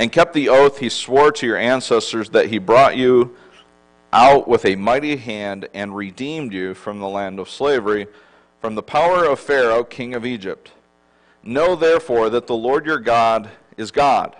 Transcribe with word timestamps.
and 0.00 0.10
kept 0.10 0.32
the 0.32 0.48
oath 0.48 0.78
he 0.78 0.88
swore 0.88 1.30
to 1.30 1.46
your 1.46 1.58
ancestors 1.58 2.30
that 2.30 2.46
he 2.46 2.56
brought 2.56 2.96
you 2.96 3.36
out 4.14 4.48
with 4.48 4.64
a 4.64 4.74
mighty 4.74 5.14
hand 5.14 5.68
and 5.74 5.94
redeemed 5.94 6.54
you 6.54 6.72
from 6.72 6.98
the 6.98 7.06
land 7.06 7.38
of 7.38 7.50
slavery, 7.50 8.06
from 8.62 8.74
the 8.74 8.82
power 8.82 9.26
of 9.26 9.38
Pharaoh, 9.38 9.84
king 9.84 10.14
of 10.14 10.24
Egypt. 10.24 10.72
Know 11.42 11.76
therefore 11.76 12.30
that 12.30 12.46
the 12.46 12.56
Lord 12.56 12.86
your 12.86 12.98
God 12.98 13.50
is 13.76 13.90
God. 13.90 14.36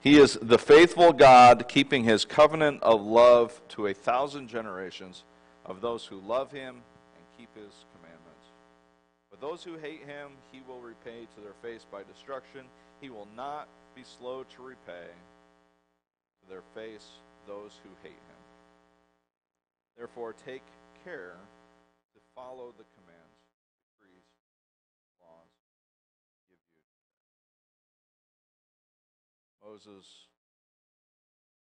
He 0.00 0.18
is 0.18 0.38
the 0.40 0.58
faithful 0.58 1.12
God, 1.12 1.68
keeping 1.68 2.04
his 2.04 2.24
covenant 2.24 2.82
of 2.82 3.02
love 3.02 3.60
to 3.68 3.88
a 3.88 3.94
thousand 3.94 4.48
generations 4.48 5.24
of 5.66 5.82
those 5.82 6.06
who 6.06 6.18
love 6.20 6.50
him 6.50 6.76
and 6.76 7.24
keep 7.36 7.54
his 7.54 7.84
commandments. 7.94 8.46
But 9.30 9.42
those 9.42 9.62
who 9.62 9.76
hate 9.76 10.06
him, 10.06 10.30
he 10.50 10.62
will 10.66 10.80
repay 10.80 11.26
to 11.34 11.42
their 11.42 11.52
face 11.60 11.84
by 11.92 12.04
destruction. 12.10 12.62
He 13.02 13.10
will 13.10 13.28
not 13.36 13.68
be 13.96 14.04
slow 14.04 14.44
to 14.44 14.62
repay 14.62 15.08
to 16.42 16.50
their 16.50 16.62
face 16.74 17.06
those 17.46 17.80
who 17.82 17.88
hate 18.02 18.12
him. 18.12 18.42
Therefore, 19.96 20.34
take 20.34 20.64
care 21.02 21.36
to 22.12 22.20
follow 22.34 22.74
the 22.76 22.84
commands, 22.94 23.40
decrees, 23.80 24.26
laws 25.18 25.48
give 26.46 26.58
you. 26.74 26.82
Moses 29.66 30.06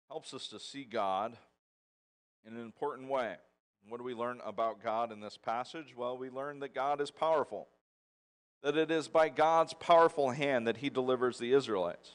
helps 0.09 0.34
us 0.34 0.47
to 0.47 0.59
see 0.59 0.86
God 0.86 1.38
in 2.47 2.55
an 2.55 2.61
important 2.61 3.09
way. 3.09 3.36
What 3.88 3.99
do 3.99 4.03
we 4.03 4.16
learn 4.16 4.41
about 4.44 4.84
God 4.84 5.11
in 5.11 5.20
this 5.20 5.38
passage? 5.38 5.94
Well, 5.95 6.17
we 6.17 6.31
learn 6.31 6.61
that 6.61 6.73
God 6.73 6.99
is 6.99 7.11
powerful, 7.11 7.67
that 8.63 8.77
it 8.77 8.91
is 8.91 9.07
by 9.07 9.29
God's 9.29 9.73
powerful 9.73 10.31
hand 10.31 10.67
that 10.67 10.77
he 10.77 10.89
delivers 10.89 11.38
the 11.38 11.53
Israelites, 11.53 12.11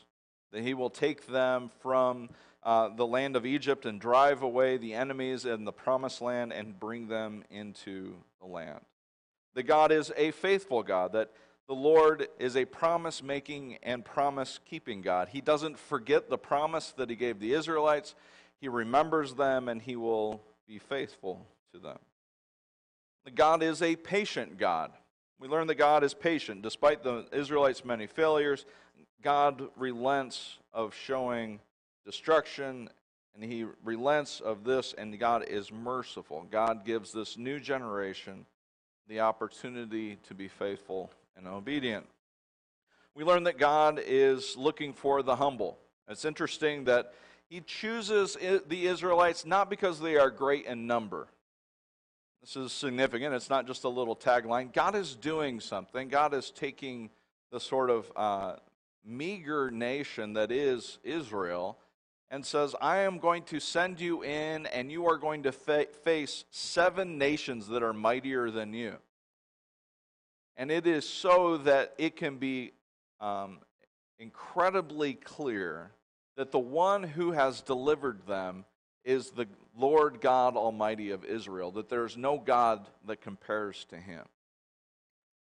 that 0.52 0.62
he 0.62 0.74
will 0.74 0.90
take 0.90 1.26
them 1.26 1.70
from 1.80 2.30
uh, 2.62 2.88
the 2.94 3.06
land 3.06 3.36
of 3.36 3.46
Egypt 3.46 3.86
and 3.86 4.00
drive 4.00 4.42
away 4.42 4.76
the 4.76 4.94
enemies 4.94 5.44
in 5.44 5.64
the 5.64 5.72
promised 5.72 6.20
land 6.20 6.52
and 6.52 6.78
bring 6.78 7.08
them 7.08 7.42
into 7.50 8.14
the 8.40 8.46
land. 8.46 8.80
That 9.54 9.64
God 9.64 9.92
is 9.92 10.12
a 10.16 10.30
faithful 10.30 10.82
God, 10.82 11.12
that 11.12 11.30
the 11.68 11.74
Lord 11.74 12.28
is 12.38 12.56
a 12.56 12.64
promise 12.64 13.22
making 13.22 13.78
and 13.82 14.04
promise 14.04 14.60
keeping 14.64 15.02
God. 15.02 15.28
He 15.28 15.40
doesn't 15.40 15.78
forget 15.78 16.28
the 16.28 16.38
promise 16.38 16.92
that 16.96 17.10
He 17.10 17.16
gave 17.16 17.38
the 17.38 17.52
Israelites, 17.52 18.14
He 18.60 18.68
remembers 18.68 19.34
them 19.34 19.68
and 19.68 19.80
He 19.80 19.96
will 19.96 20.42
be 20.66 20.78
faithful 20.78 21.46
to 21.72 21.78
them. 21.78 21.98
God 23.34 23.62
is 23.62 23.82
a 23.82 23.96
patient 23.96 24.58
God. 24.58 24.90
We 25.42 25.48
learn 25.48 25.66
that 25.66 25.74
God 25.74 26.04
is 26.04 26.14
patient. 26.14 26.62
Despite 26.62 27.02
the 27.02 27.26
Israelites' 27.32 27.84
many 27.84 28.06
failures, 28.06 28.64
God 29.22 29.70
relents 29.76 30.58
of 30.72 30.94
showing 30.94 31.58
destruction, 32.06 32.88
and 33.34 33.42
he 33.42 33.66
relents 33.82 34.38
of 34.38 34.62
this, 34.62 34.94
and 34.96 35.18
God 35.18 35.44
is 35.48 35.72
merciful. 35.72 36.46
God 36.48 36.84
gives 36.84 37.10
this 37.10 37.36
new 37.36 37.58
generation 37.58 38.46
the 39.08 39.18
opportunity 39.18 40.16
to 40.28 40.34
be 40.34 40.46
faithful 40.46 41.10
and 41.36 41.48
obedient. 41.48 42.06
We 43.16 43.24
learn 43.24 43.42
that 43.42 43.58
God 43.58 44.00
is 44.06 44.56
looking 44.56 44.92
for 44.92 45.24
the 45.24 45.34
humble. 45.34 45.76
It's 46.06 46.24
interesting 46.24 46.84
that 46.84 47.14
he 47.50 47.62
chooses 47.62 48.36
the 48.68 48.86
Israelites 48.86 49.44
not 49.44 49.68
because 49.68 49.98
they 49.98 50.16
are 50.16 50.30
great 50.30 50.66
in 50.66 50.86
number. 50.86 51.26
This 52.42 52.56
is 52.56 52.72
significant. 52.72 53.34
It's 53.34 53.48
not 53.48 53.68
just 53.68 53.84
a 53.84 53.88
little 53.88 54.16
tagline. 54.16 54.72
God 54.72 54.96
is 54.96 55.14
doing 55.14 55.60
something. 55.60 56.08
God 56.08 56.34
is 56.34 56.50
taking 56.50 57.08
the 57.52 57.60
sort 57.60 57.88
of 57.88 58.10
uh, 58.16 58.56
meager 59.04 59.70
nation 59.70 60.32
that 60.32 60.50
is 60.50 60.98
Israel 61.04 61.78
and 62.32 62.44
says, 62.44 62.74
I 62.80 62.98
am 62.98 63.18
going 63.18 63.44
to 63.44 63.60
send 63.60 64.00
you 64.00 64.24
in, 64.24 64.66
and 64.66 64.90
you 64.90 65.06
are 65.06 65.18
going 65.18 65.44
to 65.44 65.52
fa- 65.52 65.86
face 66.02 66.44
seven 66.50 67.16
nations 67.16 67.68
that 67.68 67.82
are 67.82 67.92
mightier 67.92 68.50
than 68.50 68.72
you. 68.72 68.96
And 70.56 70.70
it 70.70 70.86
is 70.86 71.08
so 71.08 71.58
that 71.58 71.94
it 71.96 72.16
can 72.16 72.38
be 72.38 72.72
um, 73.20 73.60
incredibly 74.18 75.14
clear 75.14 75.92
that 76.36 76.50
the 76.50 76.58
one 76.58 77.04
who 77.04 77.32
has 77.32 77.60
delivered 77.60 78.26
them 78.26 78.64
is 79.04 79.30
the 79.30 79.46
Lord 79.76 80.20
God 80.20 80.56
Almighty 80.56 81.10
of 81.10 81.24
Israel, 81.24 81.70
that 81.72 81.88
there's 81.88 82.16
no 82.16 82.38
God 82.38 82.86
that 83.06 83.20
compares 83.20 83.84
to 83.86 83.96
him. 83.96 84.24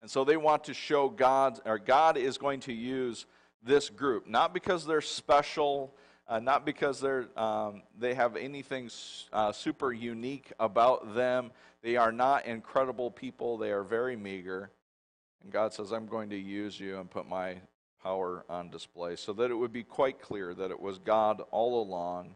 And 0.02 0.10
so 0.10 0.24
they 0.24 0.38
want 0.38 0.64
to 0.66 0.74
show 0.74 1.10
God, 1.10 1.60
or 1.66 1.78
God 1.78 2.18
is 2.18 2.38
going 2.38 2.62
to 2.62 2.74
use 2.74 3.26
this 3.62 3.90
group, 3.90 4.28
not 4.28 4.54
because 4.54 4.86
they're 4.86 5.02
special 5.02 5.94
uh, 6.32 6.40
not 6.40 6.66
because 6.66 7.02
they're, 7.02 7.28
um, 7.38 7.84
they 8.00 8.14
have 8.14 8.38
anything 8.38 8.90
uh, 9.34 9.52
super 9.52 9.92
unique 9.92 10.54
about 10.62 11.14
them. 11.14 11.52
They 11.84 11.98
are 11.98 12.14
not 12.14 12.46
incredible 12.46 13.12
people, 13.12 13.58
they 13.58 13.72
are 13.72 13.84
very 13.84 14.16
meager. 14.16 14.72
And 15.44 15.52
God 15.52 15.74
says, 15.74 15.92
I'm 15.92 16.06
going 16.06 16.30
to 16.30 16.38
use 16.38 16.80
you 16.80 17.00
and 17.00 17.10
put 17.10 17.28
my 17.28 17.58
power 18.02 18.46
on 18.50 18.70
display 18.70 19.18
so 19.18 19.34
that 19.34 19.52
it 19.52 19.56
would 19.56 19.74
be 19.74 19.84
quite 19.84 20.22
clear 20.22 20.54
that 20.54 20.72
it 20.72 20.80
was 20.80 21.00
God 21.00 21.42
all 21.52 21.82
along 21.82 22.36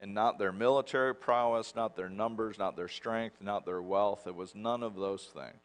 and 0.00 0.14
not 0.14 0.38
their 0.38 0.52
military 0.52 1.14
prowess, 1.14 1.74
not 1.74 1.96
their 1.96 2.08
numbers, 2.08 2.58
not 2.58 2.76
their 2.76 2.88
strength, 2.88 3.36
not 3.40 3.64
their 3.64 3.80
wealth. 3.80 4.26
It 4.26 4.34
was 4.34 4.54
none 4.54 4.82
of 4.82 4.94
those 4.94 5.24
things. 5.24 5.62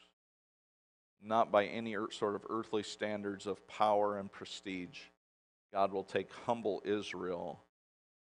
Not 1.21 1.51
by 1.51 1.65
any 1.65 1.95
sort 2.11 2.35
of 2.35 2.45
earthly 2.49 2.83
standards 2.83 3.45
of 3.45 3.67
power 3.67 4.17
and 4.17 4.31
prestige. 4.31 4.99
God 5.73 5.91
will 5.91 6.03
take 6.03 6.31
humble 6.45 6.81
Israel 6.85 7.61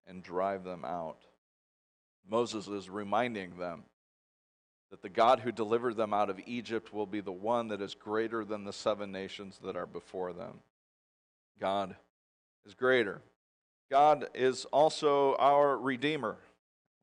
and 0.05 0.21
drive 0.21 0.63
them 0.63 0.85
out. 0.85 1.19
Moses 2.29 2.67
is 2.67 2.89
reminding 2.89 3.57
them 3.57 3.83
that 4.91 5.01
the 5.01 5.09
God 5.09 5.39
who 5.39 5.51
delivered 5.51 5.95
them 5.95 6.13
out 6.13 6.29
of 6.29 6.39
Egypt 6.45 6.93
will 6.93 7.05
be 7.05 7.21
the 7.21 7.31
one 7.31 7.69
that 7.69 7.81
is 7.81 7.95
greater 7.95 8.43
than 8.43 8.65
the 8.65 8.73
seven 8.73 9.11
nations 9.11 9.57
that 9.63 9.77
are 9.77 9.87
before 9.87 10.33
them. 10.33 10.59
God 11.59 11.95
is 12.65 12.73
greater. 12.73 13.21
God 13.91 14.29
is 14.33 14.63
also 14.71 15.35
our 15.35 15.77
Redeemer. 15.77 16.37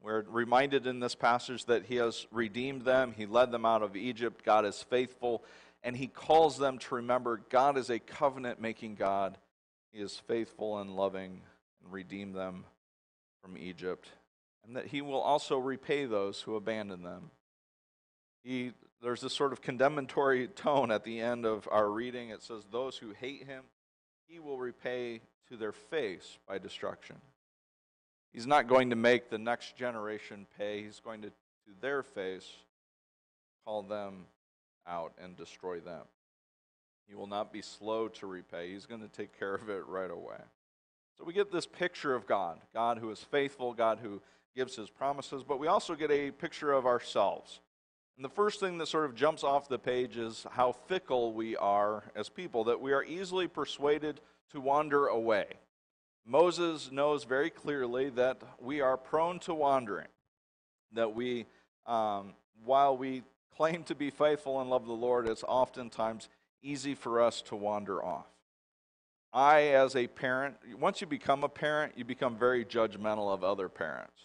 We're 0.00 0.22
reminded 0.22 0.86
in 0.86 1.00
this 1.00 1.14
passage 1.14 1.66
that 1.66 1.84
He 1.84 1.96
has 1.96 2.26
redeemed 2.32 2.82
them, 2.82 3.12
He 3.14 3.26
led 3.26 3.52
them 3.52 3.66
out 3.66 3.82
of 3.82 3.94
Egypt. 3.94 4.42
God 4.42 4.64
is 4.64 4.82
faithful, 4.82 5.44
and 5.84 5.94
He 5.94 6.06
calls 6.06 6.56
them 6.56 6.78
to 6.78 6.94
remember 6.94 7.42
God 7.50 7.76
is 7.76 7.90
a 7.90 7.98
covenant 7.98 8.58
making 8.58 8.94
God. 8.94 9.36
He 9.92 10.00
is 10.00 10.18
faithful 10.26 10.78
and 10.78 10.96
loving 10.96 11.42
and 11.84 11.92
redeem 11.92 12.32
them 12.32 12.64
from 13.42 13.58
Egypt, 13.58 14.08
and 14.66 14.74
that 14.74 14.86
he 14.86 15.02
will 15.02 15.20
also 15.20 15.58
repay 15.58 16.06
those 16.06 16.40
who 16.40 16.56
abandon 16.56 17.02
them. 17.02 17.30
He, 18.44 18.72
there's 19.02 19.20
this 19.20 19.32
sort 19.32 19.52
of 19.52 19.60
condemnatory 19.60 20.48
tone 20.48 20.90
at 20.90 21.04
the 21.04 21.20
end 21.20 21.44
of 21.44 21.68
our 21.70 21.90
reading. 21.90 22.30
It 22.30 22.42
says, 22.42 22.64
Those 22.70 22.96
who 22.96 23.12
hate 23.12 23.46
him, 23.46 23.64
he 24.26 24.38
will 24.38 24.58
repay 24.58 25.20
to 25.50 25.56
their 25.56 25.72
face 25.72 26.38
by 26.46 26.58
destruction. 26.58 27.16
He's 28.32 28.46
not 28.46 28.68
going 28.68 28.90
to 28.90 28.96
make 28.96 29.30
the 29.30 29.38
next 29.38 29.76
generation 29.76 30.46
pay, 30.58 30.82
he's 30.82 31.00
going 31.00 31.22
to, 31.22 31.28
to 31.28 31.72
their 31.80 32.02
face, 32.02 32.48
call 33.64 33.82
them 33.82 34.26
out 34.86 35.12
and 35.22 35.36
destroy 35.36 35.80
them. 35.80 36.02
He 37.08 37.14
will 37.14 37.26
not 37.26 37.52
be 37.52 37.62
slow 37.62 38.08
to 38.08 38.26
repay. 38.26 38.70
He's 38.70 38.86
going 38.86 39.00
to 39.00 39.08
take 39.08 39.38
care 39.38 39.54
of 39.54 39.70
it 39.70 39.86
right 39.86 40.10
away. 40.10 40.36
So 41.16 41.24
we 41.24 41.32
get 41.32 41.50
this 41.50 41.66
picture 41.66 42.14
of 42.14 42.26
God 42.26 42.58
God 42.74 42.98
who 42.98 43.10
is 43.10 43.20
faithful, 43.20 43.72
God 43.72 43.98
who 44.02 44.20
gives 44.54 44.76
his 44.76 44.90
promises, 44.90 45.42
but 45.42 45.58
we 45.58 45.66
also 45.66 45.94
get 45.94 46.10
a 46.10 46.30
picture 46.30 46.72
of 46.72 46.86
ourselves. 46.86 47.60
And 48.16 48.24
the 48.24 48.30
first 48.30 48.58
thing 48.58 48.78
that 48.78 48.88
sort 48.88 49.04
of 49.04 49.14
jumps 49.14 49.44
off 49.44 49.68
the 49.68 49.78
page 49.78 50.16
is 50.16 50.44
how 50.50 50.72
fickle 50.72 51.32
we 51.32 51.56
are 51.56 52.02
as 52.16 52.28
people, 52.28 52.64
that 52.64 52.80
we 52.80 52.92
are 52.92 53.04
easily 53.04 53.46
persuaded 53.46 54.20
to 54.52 54.60
wander 54.60 55.06
away. 55.06 55.46
Moses 56.26 56.90
knows 56.92 57.24
very 57.24 57.50
clearly 57.50 58.10
that 58.10 58.42
we 58.60 58.80
are 58.80 58.96
prone 58.96 59.38
to 59.40 59.54
wandering, 59.54 60.08
that 60.92 61.14
we, 61.14 61.46
um, 61.86 62.34
while 62.64 62.96
we 62.96 63.22
claim 63.56 63.82
to 63.84 63.94
be 63.94 64.10
faithful 64.10 64.60
and 64.60 64.68
love 64.68 64.86
the 64.86 64.92
Lord, 64.92 65.28
it's 65.28 65.44
oftentimes 65.44 66.28
easy 66.62 66.94
for 66.94 67.20
us 67.20 67.40
to 67.42 67.56
wander 67.56 68.04
off. 68.04 68.26
I, 69.32 69.68
as 69.68 69.94
a 69.96 70.06
parent, 70.06 70.56
once 70.78 71.00
you 71.00 71.06
become 71.06 71.44
a 71.44 71.48
parent, 71.48 71.94
you 71.96 72.04
become 72.04 72.36
very 72.36 72.64
judgmental 72.64 73.32
of 73.32 73.44
other 73.44 73.68
parents. 73.68 74.20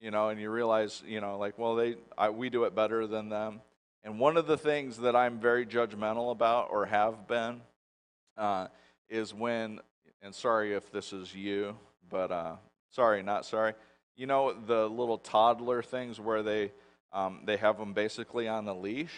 You 0.00 0.10
know, 0.10 0.28
and 0.28 0.40
you 0.40 0.50
realize, 0.50 1.02
you 1.06 1.20
know, 1.20 1.38
like, 1.38 1.58
well, 1.58 1.76
they, 1.76 1.96
I, 2.18 2.28
we 2.30 2.50
do 2.50 2.64
it 2.64 2.74
better 2.74 3.06
than 3.06 3.28
them. 3.28 3.60
And 4.02 4.18
one 4.18 4.36
of 4.36 4.46
the 4.46 4.58
things 4.58 4.98
that 4.98 5.16
I'm 5.16 5.38
very 5.38 5.64
judgmental 5.64 6.30
about, 6.30 6.68
or 6.70 6.84
have 6.86 7.26
been, 7.26 7.62
uh, 8.36 8.66
is 9.08 9.32
when, 9.32 9.80
and 10.22 10.34
sorry 10.34 10.74
if 10.74 10.90
this 10.90 11.12
is 11.12 11.34
you, 11.34 11.76
but 12.10 12.30
uh, 12.30 12.56
sorry, 12.90 13.22
not 13.22 13.44
sorry. 13.44 13.74
You 14.16 14.26
know 14.26 14.52
the 14.52 14.88
little 14.88 15.18
toddler 15.18 15.82
things 15.82 16.20
where 16.20 16.42
they 16.42 16.72
um, 17.12 17.42
they 17.44 17.56
have 17.56 17.78
them 17.78 17.92
basically 17.92 18.48
on 18.48 18.64
the 18.64 18.74
leash 18.74 19.14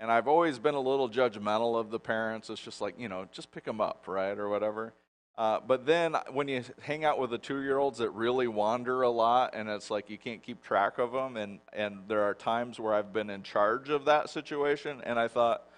and 0.00 0.12
I've 0.12 0.28
always 0.28 0.58
been 0.58 0.74
a 0.74 0.80
little 0.80 1.08
judgmental 1.08 1.78
of 1.78 1.90
the 1.90 1.98
parents. 1.98 2.50
It's 2.50 2.60
just 2.60 2.80
like, 2.80 2.98
you 2.98 3.08
know, 3.08 3.26
just 3.32 3.50
pick 3.50 3.64
them 3.64 3.80
up, 3.80 4.04
right, 4.06 4.38
or 4.38 4.48
whatever. 4.48 4.94
Uh, 5.36 5.60
but 5.64 5.86
then 5.86 6.16
when 6.32 6.48
you 6.48 6.62
hang 6.80 7.04
out 7.04 7.18
with 7.18 7.30
the 7.30 7.38
two 7.38 7.62
year 7.62 7.78
olds 7.78 7.98
that 7.98 8.10
really 8.10 8.48
wander 8.48 9.02
a 9.02 9.10
lot, 9.10 9.54
and 9.54 9.68
it's 9.68 9.90
like 9.90 10.08
you 10.10 10.18
can't 10.18 10.42
keep 10.42 10.62
track 10.62 10.98
of 10.98 11.12
them, 11.12 11.36
and, 11.36 11.58
and 11.72 12.00
there 12.08 12.22
are 12.22 12.34
times 12.34 12.78
where 12.78 12.94
I've 12.94 13.12
been 13.12 13.30
in 13.30 13.42
charge 13.42 13.88
of 13.88 14.04
that 14.04 14.30
situation, 14.30 15.00
and 15.04 15.18
I 15.18 15.28
thought, 15.28 15.68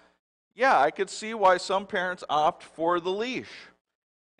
yeah, 0.55 0.79
I 0.79 0.91
could 0.91 1.09
see 1.09 1.33
why 1.33 1.57
some 1.57 1.85
parents 1.85 2.23
opt 2.29 2.63
for 2.63 2.99
the 2.99 3.11
leash. 3.11 3.51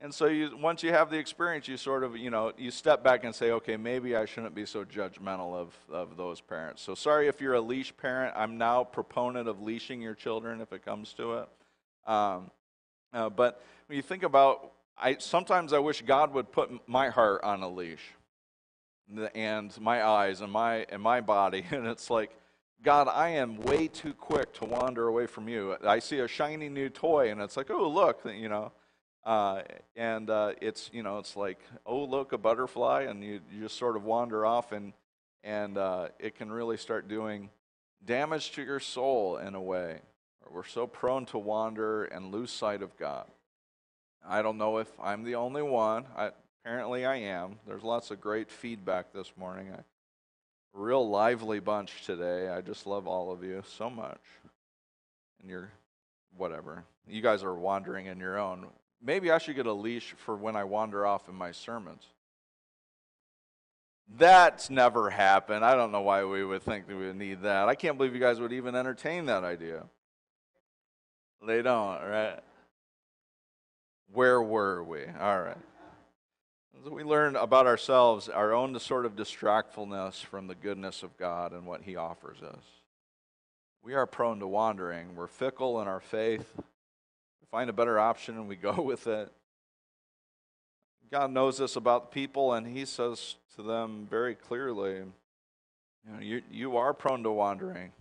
And 0.04 0.12
so 0.12 0.26
you, 0.26 0.58
once 0.58 0.82
you 0.82 0.92
have 0.92 1.12
the 1.12 1.18
experience, 1.18 1.68
you 1.68 1.78
sort 1.78 2.04
of, 2.04 2.18
you 2.18 2.32
know, 2.32 2.54
you 2.58 2.72
step 2.72 3.04
back 3.04 3.24
and 3.24 3.36
say, 3.36 3.52
okay, 3.52 3.78
maybe 3.78 4.16
I 4.16 4.26
shouldn't 4.26 4.56
be 4.56 4.66
so 4.66 4.84
judgmental 4.84 5.54
of, 5.54 5.76
of 5.92 6.18
those 6.18 6.42
parents. 6.42 6.82
So 6.82 6.96
sorry 6.96 7.28
if 7.28 7.40
you're 7.40 7.54
a 7.54 7.62
leash 7.62 7.96
parent. 7.96 8.34
I'm 8.36 8.58
now 8.58 8.84
proponent 8.84 9.48
of 9.48 9.62
leashing 9.62 10.02
your 10.02 10.16
children 10.16 10.60
if 10.60 10.74
it 10.74 10.84
comes 10.84 11.14
to 11.14 11.34
it. 11.34 11.50
Um, 12.08 12.50
uh, 13.14 13.30
but 13.30 13.64
when 13.88 13.96
you 13.96 14.02
think 14.02 14.24
about, 14.24 14.72
I 14.98 15.18
sometimes 15.18 15.72
I 15.72 15.80
wish 15.80 16.02
God 16.02 16.34
would 16.34 16.52
put 16.52 16.72
my 16.88 17.10
heart 17.10 17.44
on 17.44 17.62
a 17.62 17.70
leash, 17.70 18.04
and 19.36 19.80
my 19.80 20.04
eyes 20.04 20.42
and 20.42 20.52
my 20.52 20.86
and 20.90 21.02
my 21.02 21.22
body, 21.22 21.66
and 21.72 21.86
it's 21.86 22.10
like, 22.10 22.32
God, 22.84 23.08
I 23.08 23.30
am 23.30 23.58
way 23.58 23.88
too 23.88 24.14
quick 24.14 24.54
to 24.54 24.66
wander 24.66 25.08
away 25.08 25.28
from 25.28 25.48
you. 25.48 25.76
I 25.86 26.00
see 26.00 26.20
a 26.20 26.28
shiny 26.28 26.68
new 26.68 26.90
toy, 26.90 27.30
and 27.30 27.40
it's 27.40 27.56
like, 27.56 27.70
oh 27.70 27.88
look, 27.88 28.22
you 28.26 28.50
know? 28.50 28.72
Uh, 29.24 29.62
and 29.96 30.32
uh, 30.32 30.54
it's 30.62 30.90
you 30.92 31.04
know 31.04 31.20
it's 31.20 31.36
like 31.36 31.60
oh 31.86 32.04
look 32.04 32.34
a 32.34 32.40
butterfly 32.40 33.04
and 33.04 33.24
you, 33.24 33.40
you 33.54 33.62
just 33.62 33.78
sort 33.78 33.96
of 33.96 34.04
wander 34.04 34.48
off 34.48 34.72
and 34.72 34.94
and 35.44 35.78
uh, 35.78 36.08
it 36.20 36.36
can 36.36 36.52
really 36.52 36.76
start 36.78 37.08
doing 37.08 37.52
damage 38.04 38.52
to 38.54 38.64
your 38.64 38.80
soul 38.80 39.38
in 39.38 39.54
a 39.54 39.62
way. 39.62 40.00
We're 40.50 40.66
so 40.66 40.88
prone 40.88 41.28
to 41.28 41.38
wander 41.38 42.06
and 42.06 42.32
lose 42.32 42.50
sight 42.50 42.82
of 42.82 42.98
god. 42.98 43.28
I 44.28 44.42
don't 44.42 44.58
know 44.58 44.80
if 44.80 44.88
i'm 45.00 45.24
the 45.24 45.36
only 45.36 45.62
one. 45.62 46.06
I, 46.18 46.32
apparently 46.64 47.06
i 47.06 47.18
am. 47.18 47.60
There's 47.68 47.84
lots 47.84 48.10
of 48.10 48.20
great 48.20 48.50
feedback 48.50 49.14
this 49.14 49.32
morning. 49.38 49.68
I, 49.72 49.82
real 50.74 51.08
lively 51.08 51.60
bunch 51.60 52.06
today 52.06 52.50
i 52.50 52.62
just 52.62 52.88
love 52.88 53.08
all 53.08 53.32
of 53.32 53.44
you 53.44 53.62
so 53.78 53.90
much 53.90 54.22
and 55.42 55.50
you're 55.50 55.70
whatever 56.38 56.84
you 57.08 57.22
guys 57.22 57.44
are 57.44 57.54
wandering 57.54 58.06
in 58.06 58.20
your 58.20 58.40
own 58.40 58.68
maybe 59.02 59.32
I 59.32 59.38
should 59.38 59.56
get 59.56 59.66
a 59.66 59.74
leash 59.74 60.14
for 60.18 60.36
when 60.36 60.56
I 60.56 60.64
wander 60.64 61.06
off 61.06 61.28
in 61.28 61.36
my 61.36 61.52
sermons. 61.52 62.04
That's 64.18 64.70
never 64.70 65.10
happened. 65.10 65.64
I 65.64 65.76
don't 65.76 65.92
know 65.92 66.02
why 66.02 66.26
we 66.26 66.44
would 66.44 66.64
think 66.64 66.88
that 66.88 66.96
we 66.96 67.08
would 67.08 67.16
need 67.16 67.44
that. 67.44 67.70
I 67.70 67.76
can't 67.76 67.98
believe 67.98 68.14
you 68.14 68.20
guys 68.20 68.40
would 68.40 68.54
even 68.54 68.76
entertain 68.76 69.26
that 69.28 69.44
idea. 69.44 69.86
They 71.46 71.62
don't, 71.62 72.02
right? 72.02 72.40
Where 74.14 74.42
were 74.42 74.84
we? 74.84 75.06
All 75.20 75.42
right. 75.42 75.58
We 76.90 77.04
learn 77.04 77.36
about 77.36 77.68
ourselves, 77.68 78.30
our 78.30 78.54
own 78.54 78.80
sort 78.80 79.06
of 79.06 79.16
distractfulness 79.16 80.24
from 80.24 80.48
the 80.48 80.56
goodness 80.56 81.04
of 81.04 81.18
God 81.18 81.52
and 81.52 81.66
what 81.66 81.84
He 81.84 81.96
offers 81.96 82.42
us. 82.42 82.64
We 83.84 83.94
are 83.94 84.06
prone 84.06 84.40
to 84.40 84.48
wandering. 84.48 85.16
We're 85.16 85.28
fickle 85.28 85.82
in 85.82 85.88
our 85.88 86.00
faith 86.00 86.52
We 86.56 87.48
find 87.50 87.70
a 87.70 87.74
better 87.74 88.00
option 88.00 88.36
and 88.36 88.48
we 88.48 88.56
go 88.56 88.74
with 88.82 89.08
it. 89.08 89.32
God 91.12 91.32
knows 91.32 91.58
this 91.58 91.76
about 91.76 92.14
people, 92.14 92.54
and 92.54 92.66
He 92.66 92.86
says 92.86 93.36
to 93.56 93.64
them 93.64 94.08
very 94.10 94.34
clearly, 94.34 94.94
you, 94.94 96.14
know, 96.14 96.20
you, 96.22 96.42
you 96.50 96.78
are 96.78 96.94
prone 96.94 97.22
to 97.24 97.32
wandering. 97.32 97.92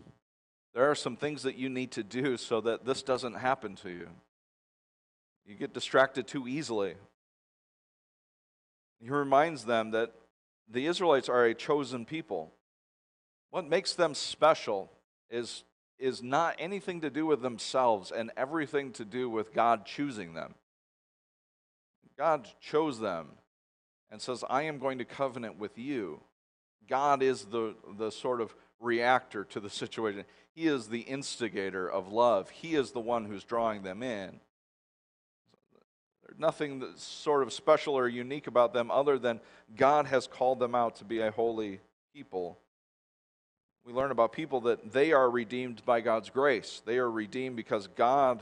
There 0.74 0.88
are 0.88 0.94
some 0.94 1.16
things 1.16 1.42
that 1.42 1.56
you 1.56 1.68
need 1.68 1.90
to 1.92 2.04
do 2.04 2.36
so 2.36 2.60
that 2.60 2.84
this 2.84 3.02
doesn't 3.02 3.34
happen 3.34 3.74
to 3.76 3.90
you. 3.90 4.08
You 5.44 5.56
get 5.56 5.74
distracted 5.74 6.28
too 6.28 6.46
easily. 6.46 6.94
He 9.00 9.10
reminds 9.10 9.64
them 9.64 9.92
that 9.92 10.12
the 10.68 10.86
Israelites 10.86 11.28
are 11.28 11.44
a 11.44 11.54
chosen 11.54 12.04
people. 12.04 12.52
What 13.50 13.68
makes 13.68 13.94
them 13.94 14.14
special 14.14 14.90
is 15.30 15.64
is 16.00 16.22
not 16.22 16.56
anything 16.58 17.02
to 17.02 17.10
do 17.10 17.26
with 17.26 17.42
themselves 17.42 18.10
and 18.10 18.32
everything 18.36 18.90
to 18.92 19.04
do 19.04 19.28
with 19.28 19.52
God 19.52 19.84
choosing 19.84 20.32
them. 20.32 20.54
God 22.16 22.48
chose 22.60 22.98
them 22.98 23.28
and 24.10 24.20
says, 24.20 24.42
I 24.48 24.62
am 24.62 24.78
going 24.78 24.98
to 24.98 25.04
covenant 25.04 25.58
with 25.58 25.78
you. 25.78 26.20
God 26.88 27.22
is 27.22 27.44
the, 27.44 27.74
the 27.98 28.10
sort 28.10 28.40
of 28.40 28.54
reactor 28.80 29.44
to 29.44 29.60
the 29.60 29.70
situation. 29.70 30.24
He 30.54 30.66
is 30.66 30.88
the 30.88 31.00
instigator 31.00 31.88
of 31.88 32.10
love. 32.10 32.50
He 32.50 32.74
is 32.74 32.90
the 32.90 33.00
one 33.00 33.26
who's 33.26 33.44
drawing 33.44 33.82
them 33.82 34.02
in. 34.02 34.40
Nothing 36.40 36.80
that's 36.80 37.04
sort 37.04 37.44
of 37.44 37.52
special 37.52 37.96
or 37.96 38.08
unique 38.08 38.48
about 38.48 38.72
them 38.72 38.90
other 38.90 39.18
than 39.18 39.40
God 39.76 40.06
has 40.06 40.26
called 40.26 40.58
them 40.58 40.74
out 40.74 40.96
to 40.96 41.04
be 41.04 41.20
a 41.20 41.30
holy 41.30 41.78
people 42.14 42.58
we 43.84 43.92
learn 43.92 44.10
about 44.10 44.32
people 44.32 44.60
that 44.62 44.92
they 44.92 45.12
are 45.12 45.30
redeemed 45.30 45.84
by 45.84 46.00
God's 46.00 46.30
grace. 46.30 46.82
They 46.84 46.98
are 46.98 47.10
redeemed 47.10 47.56
because 47.56 47.86
God 47.88 48.40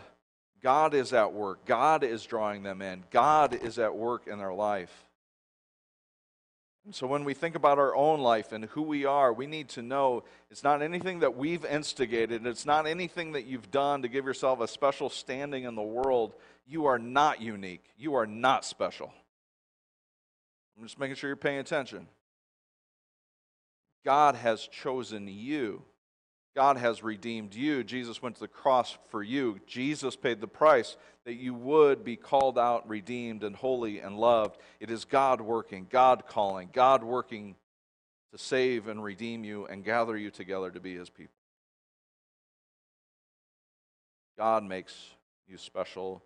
God 0.60 0.92
is 0.92 1.12
at 1.12 1.32
work. 1.32 1.64
God 1.64 2.02
is 2.02 2.24
drawing 2.24 2.64
them 2.64 2.82
in. 2.82 3.04
God 3.12 3.54
is 3.54 3.78
at 3.78 3.94
work 3.94 4.26
in 4.26 4.38
their 4.38 4.52
life. 4.52 5.07
So 6.90 7.06
when 7.06 7.24
we 7.24 7.34
think 7.34 7.54
about 7.54 7.78
our 7.78 7.94
own 7.94 8.20
life 8.20 8.52
and 8.52 8.64
who 8.66 8.82
we 8.82 9.04
are, 9.04 9.32
we 9.32 9.46
need 9.46 9.68
to 9.70 9.82
know 9.82 10.24
it's 10.50 10.64
not 10.64 10.80
anything 10.80 11.20
that 11.20 11.36
we've 11.36 11.64
instigated. 11.64 12.46
It's 12.46 12.64
not 12.64 12.86
anything 12.86 13.32
that 13.32 13.44
you've 13.44 13.70
done 13.70 14.02
to 14.02 14.08
give 14.08 14.24
yourself 14.24 14.60
a 14.60 14.68
special 14.68 15.10
standing 15.10 15.64
in 15.64 15.74
the 15.74 15.82
world. 15.82 16.34
You 16.66 16.86
are 16.86 16.98
not 16.98 17.42
unique. 17.42 17.84
You 17.98 18.14
are 18.14 18.26
not 18.26 18.64
special. 18.64 19.12
I'm 20.78 20.84
just 20.84 20.98
making 20.98 21.16
sure 21.16 21.28
you're 21.28 21.36
paying 21.36 21.58
attention. 21.58 22.08
God 24.04 24.36
has 24.36 24.66
chosen 24.66 25.28
you. 25.28 25.82
God 26.58 26.76
has 26.76 27.04
redeemed 27.04 27.54
you. 27.54 27.84
Jesus 27.84 28.20
went 28.20 28.34
to 28.34 28.40
the 28.40 28.48
cross 28.48 28.98
for 29.10 29.22
you. 29.22 29.60
Jesus 29.68 30.16
paid 30.16 30.40
the 30.40 30.48
price 30.48 30.96
that 31.24 31.34
you 31.34 31.54
would 31.54 32.02
be 32.02 32.16
called 32.16 32.58
out, 32.58 32.88
redeemed, 32.88 33.44
and 33.44 33.54
holy 33.54 34.00
and 34.00 34.18
loved. 34.18 34.58
It 34.80 34.90
is 34.90 35.04
God 35.04 35.40
working, 35.40 35.86
God 35.88 36.24
calling, 36.26 36.70
God 36.72 37.04
working 37.04 37.54
to 38.32 38.38
save 38.38 38.88
and 38.88 39.04
redeem 39.04 39.44
you 39.44 39.66
and 39.66 39.84
gather 39.84 40.16
you 40.16 40.32
together 40.32 40.72
to 40.72 40.80
be 40.80 40.96
his 40.96 41.08
people. 41.08 41.30
God 44.36 44.64
makes 44.64 44.94
you 45.46 45.58
special. 45.58 46.24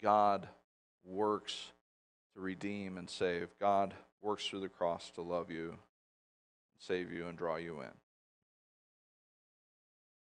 God 0.00 0.48
works 1.04 1.72
to 2.32 2.40
redeem 2.40 2.96
and 2.96 3.10
save. 3.10 3.50
God 3.60 3.92
works 4.22 4.46
through 4.46 4.60
the 4.60 4.70
cross 4.70 5.10
to 5.16 5.20
love 5.20 5.50
you 5.50 5.76
save 6.78 7.12
you, 7.12 7.26
and 7.26 7.36
draw 7.36 7.56
you 7.56 7.80
in. 7.80 8.07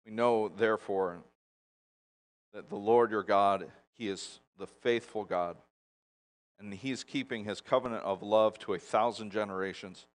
We 0.04 0.12
know, 0.12 0.48
therefore, 0.48 1.18
that 2.52 2.68
the 2.68 2.76
Lord 2.76 3.10
your 3.10 3.22
God, 3.22 3.70
He 3.94 4.08
is 4.08 4.40
the 4.58 4.66
faithful 4.66 5.24
God, 5.24 5.56
and 6.58 6.72
He 6.72 6.90
is 6.90 7.04
keeping 7.04 7.44
His 7.44 7.60
covenant 7.60 8.04
of 8.04 8.22
love 8.22 8.58
to 8.60 8.74
a 8.74 8.78
thousand 8.78 9.30
generations 9.30 10.06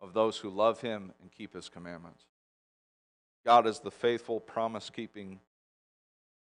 of 0.00 0.12
those 0.12 0.38
who 0.38 0.50
love 0.50 0.80
Him 0.80 1.12
and 1.20 1.32
keep 1.32 1.54
His 1.54 1.68
commandments. 1.68 2.24
God 3.44 3.66
is 3.66 3.80
the 3.80 3.90
faithful, 3.90 4.40
promise 4.40 4.90
keeping, 4.90 5.40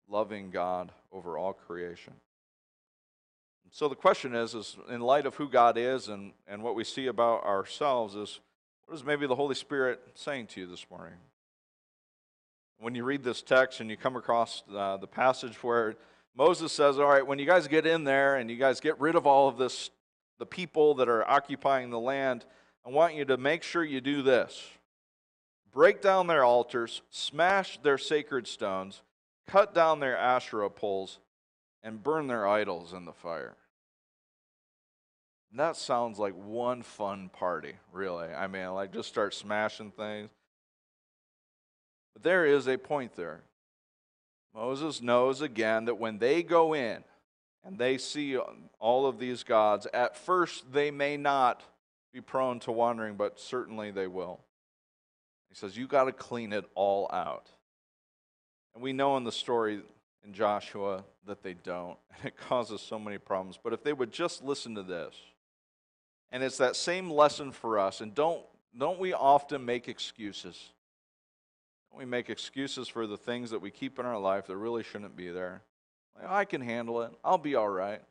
loving 0.07 0.49
God 0.49 0.91
over 1.11 1.37
all 1.37 1.53
creation. 1.53 2.13
So 3.71 3.87
the 3.87 3.95
question 3.95 4.33
is, 4.33 4.55
is 4.55 4.77
in 4.89 5.01
light 5.01 5.27
of 5.27 5.35
who 5.35 5.47
God 5.47 5.77
is 5.77 6.07
and, 6.07 6.33
and 6.47 6.63
what 6.63 6.73
we 6.73 6.83
see 6.83 7.05
about 7.05 7.43
ourselves, 7.43 8.15
is 8.15 8.39
what 8.85 8.95
is 8.95 9.03
maybe 9.03 9.27
the 9.27 9.35
Holy 9.35 9.53
Spirit 9.53 10.01
saying 10.15 10.47
to 10.47 10.61
you 10.61 10.65
this 10.65 10.85
morning? 10.89 11.13
When 12.79 12.95
you 12.95 13.03
read 13.03 13.23
this 13.23 13.41
text 13.41 13.81
and 13.81 13.89
you 13.89 13.97
come 13.97 14.15
across 14.15 14.63
uh, 14.73 14.97
the 14.97 15.07
passage 15.07 15.61
where 15.61 15.95
Moses 16.35 16.71
says, 16.71 16.97
All 16.97 17.07
right, 17.07 17.25
when 17.25 17.37
you 17.37 17.45
guys 17.45 17.67
get 17.67 17.85
in 17.85 18.05
there 18.05 18.37
and 18.37 18.49
you 18.49 18.55
guys 18.55 18.79
get 18.79 18.99
rid 18.99 19.15
of 19.15 19.27
all 19.27 19.49
of 19.49 19.57
this, 19.57 19.89
the 20.37 20.45
people 20.45 20.95
that 20.95 21.09
are 21.09 21.29
occupying 21.29 21.89
the 21.89 21.99
land, 21.99 22.45
I 22.85 22.89
want 22.89 23.15
you 23.15 23.25
to 23.25 23.37
make 23.37 23.63
sure 23.63 23.83
you 23.83 23.99
do 24.01 24.21
this 24.21 24.65
break 25.71 26.01
down 26.01 26.27
their 26.27 26.43
altars, 26.43 27.01
smash 27.09 27.79
their 27.83 27.97
sacred 27.97 28.47
stones, 28.47 29.01
cut 29.45 29.73
down 29.73 29.99
their 29.99 30.17
Asherah 30.17 30.69
poles, 30.69 31.19
and 31.83 32.03
burn 32.03 32.27
their 32.27 32.47
idols 32.47 32.93
in 32.93 33.05
the 33.05 33.13
fire. 33.13 33.55
And 35.51 35.59
that 35.59 35.75
sounds 35.75 36.19
like 36.19 36.33
one 36.33 36.83
fun 36.83 37.29
party, 37.29 37.73
really. 37.91 38.27
I 38.27 38.47
mean, 38.47 38.73
like 38.73 38.93
just 38.93 39.09
start 39.09 39.33
smashing 39.33 39.91
things. 39.91 40.29
But 42.13 42.23
there 42.23 42.45
is 42.45 42.67
a 42.67 42.77
point 42.77 43.15
there. 43.15 43.41
Moses 44.53 45.01
knows 45.01 45.41
again 45.41 45.85
that 45.85 45.99
when 45.99 46.17
they 46.17 46.43
go 46.43 46.73
in 46.73 47.03
and 47.63 47.77
they 47.77 47.97
see 47.97 48.37
all 48.79 49.05
of 49.05 49.19
these 49.19 49.43
gods, 49.43 49.87
at 49.93 50.17
first 50.17 50.71
they 50.71 50.91
may 50.91 51.17
not 51.17 51.63
be 52.13 52.21
prone 52.21 52.59
to 52.61 52.71
wandering, 52.71 53.15
but 53.15 53.39
certainly 53.39 53.91
they 53.91 54.07
will. 54.07 54.39
He 55.49 55.55
says, 55.55 55.77
You 55.77 55.87
got 55.87 56.05
to 56.05 56.11
clean 56.11 56.53
it 56.53 56.65
all 56.75 57.09
out. 57.11 57.49
And 58.73 58.83
we 58.83 58.93
know 58.93 59.17
in 59.17 59.23
the 59.23 59.31
story 59.31 59.81
in 60.23 60.33
Joshua 60.33 61.03
that 61.25 61.43
they 61.43 61.53
don't, 61.53 61.97
and 62.17 62.25
it 62.25 62.37
causes 62.37 62.81
so 62.81 62.99
many 62.99 63.17
problems. 63.17 63.59
But 63.61 63.73
if 63.73 63.83
they 63.83 63.93
would 63.93 64.11
just 64.11 64.43
listen 64.43 64.75
to 64.75 64.83
this, 64.83 65.15
and 66.31 66.43
it's 66.43 66.57
that 66.57 66.75
same 66.75 67.09
lesson 67.09 67.51
for 67.51 67.79
us, 67.79 68.01
and 68.01 68.13
don't, 68.13 68.41
don't 68.77 68.99
we 68.99 69.13
often 69.13 69.65
make 69.65 69.87
excuses? 69.87 70.71
We 71.95 72.05
make 72.05 72.29
excuses 72.29 72.87
for 72.87 73.07
the 73.07 73.17
things 73.17 73.51
that 73.51 73.61
we 73.61 73.71
keep 73.71 73.99
in 73.99 74.05
our 74.05 74.19
life 74.19 74.47
that 74.47 74.55
really 74.55 74.83
shouldn't 74.83 75.15
be 75.15 75.29
there? 75.29 75.61
Like, 76.15 76.29
I 76.29 76.45
can 76.45 76.61
handle 76.61 77.01
it. 77.01 77.11
I'll 77.23 77.37
be 77.37 77.55
all 77.55 77.69
right. 77.69 78.01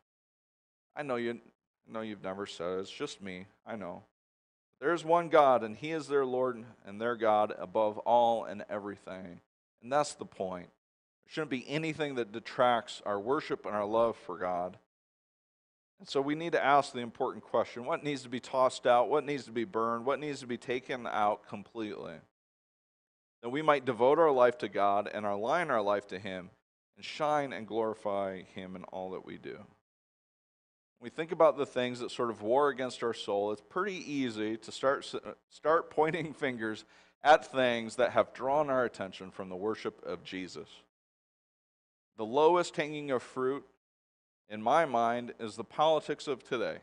I 0.97 1.03
know 1.03 1.17
you 1.17 1.39
I 1.89 1.93
know 1.93 2.01
you've 2.01 2.23
never 2.23 2.45
said 2.45 2.79
it. 2.79 2.81
It's 2.81 2.91
just 2.91 3.23
me. 3.23 3.47
I 3.67 3.77
know. 3.77 4.03
There's 4.81 5.05
one 5.05 5.29
God, 5.29 5.65
and 5.65 5.77
He 5.77 5.91
is 5.91 6.07
their 6.07 6.27
Lord 6.27 6.63
and 6.87 7.01
their 7.01 7.17
God 7.17 7.55
above 7.59 7.99
all 7.99 8.45
and 8.45 8.65
everything. 8.69 9.41
And 9.83 9.91
that's 9.91 10.15
the 10.15 10.25
point. 10.25 10.69
There 11.25 11.33
shouldn't 11.33 11.51
be 11.51 11.69
anything 11.69 12.17
that 12.17 12.33
detracts 12.33 13.03
our 13.07 13.19
worship 13.19 13.67
and 13.67 13.75
our 13.75 13.87
love 13.87 14.17
for 14.17 14.39
God. 14.39 14.77
And 15.99 16.09
so 16.09 16.21
we 16.21 16.35
need 16.35 16.53
to 16.53 16.65
ask 16.65 16.93
the 16.93 17.01
important 17.01 17.43
question 17.43 17.85
what 17.85 18.05
needs 18.05 18.23
to 18.23 18.29
be 18.29 18.41
tossed 18.41 18.87
out? 18.87 19.09
What 19.09 19.25
needs 19.25 19.45
to 19.47 19.53
be 19.53 19.65
burned? 19.65 20.05
What 20.05 20.21
needs 20.21 20.41
to 20.41 20.47
be 20.47 20.59
taken 20.59 21.07
out 21.07 21.49
completely? 21.49 22.15
That 23.43 23.51
we 23.51 23.63
might 23.63 23.85
devote 23.85 24.19
our 24.19 24.33
life 24.33 24.59
to 24.59 24.69
God 24.69 25.09
and 25.13 25.25
align 25.25 25.71
our 25.71 25.83
life 25.83 26.07
to 26.09 26.19
Him 26.19 26.51
and 26.97 27.05
shine 27.05 27.53
and 27.53 27.67
glorify 27.67 28.43
Him 28.43 28.77
in 28.77 28.85
all 28.85 29.11
that 29.11 29.25
we 29.25 29.39
do 29.39 29.59
we 31.01 31.11
think 31.11 31.33
about 31.33 31.57
the 31.57 31.67
things 31.67 32.01
that 32.01 32.11
sort 32.11 32.31
of 32.31 32.43
war 32.43 32.71
against 32.71 33.03
our 33.03 33.15
soul, 33.15 33.53
it's 33.53 33.63
pretty 33.69 34.13
easy 34.13 34.57
to 34.57 34.73
start, 34.73 35.11
start 35.49 35.91
pointing 35.91 36.33
fingers 36.35 36.85
at 37.23 37.51
things 37.51 37.97
that 37.97 38.13
have 38.13 38.33
drawn 38.33 38.71
our 38.71 38.85
attention 38.85 39.31
from 39.31 39.49
the 39.49 39.57
worship 39.57 40.05
of 40.05 40.25
Jesus. 40.25 40.69
The 42.17 42.25
lowest 42.25 42.77
hanging 42.77 43.11
of 43.11 43.23
fruit, 43.23 43.65
in 44.49 44.61
my 44.61 44.87
mind, 44.87 45.35
is 45.39 45.55
the 45.55 45.65
politics 45.65 46.27
of 46.27 46.43
today. 46.43 46.79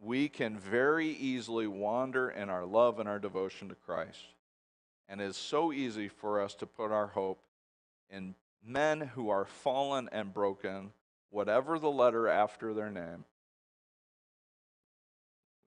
We 0.00 0.28
can 0.28 0.58
very 0.58 1.08
easily 1.08 1.66
wander 1.66 2.30
in 2.30 2.48
our 2.48 2.64
love 2.64 3.00
and 3.00 3.08
our 3.08 3.18
devotion 3.18 3.68
to 3.68 3.74
Christ. 3.74 4.20
And 5.08 5.20
it 5.20 5.24
is 5.24 5.36
so 5.36 5.72
easy 5.72 6.08
for 6.08 6.40
us 6.40 6.54
to 6.56 6.66
put 6.66 6.92
our 6.92 7.06
hope 7.08 7.40
in 8.10 8.34
men 8.64 9.00
who 9.00 9.30
are 9.30 9.44
fallen 9.44 10.08
and 10.12 10.32
broken 10.32 10.92
whatever 11.30 11.78
the 11.78 11.90
letter 11.90 12.28
after 12.28 12.74
their 12.74 12.90
name, 12.90 13.24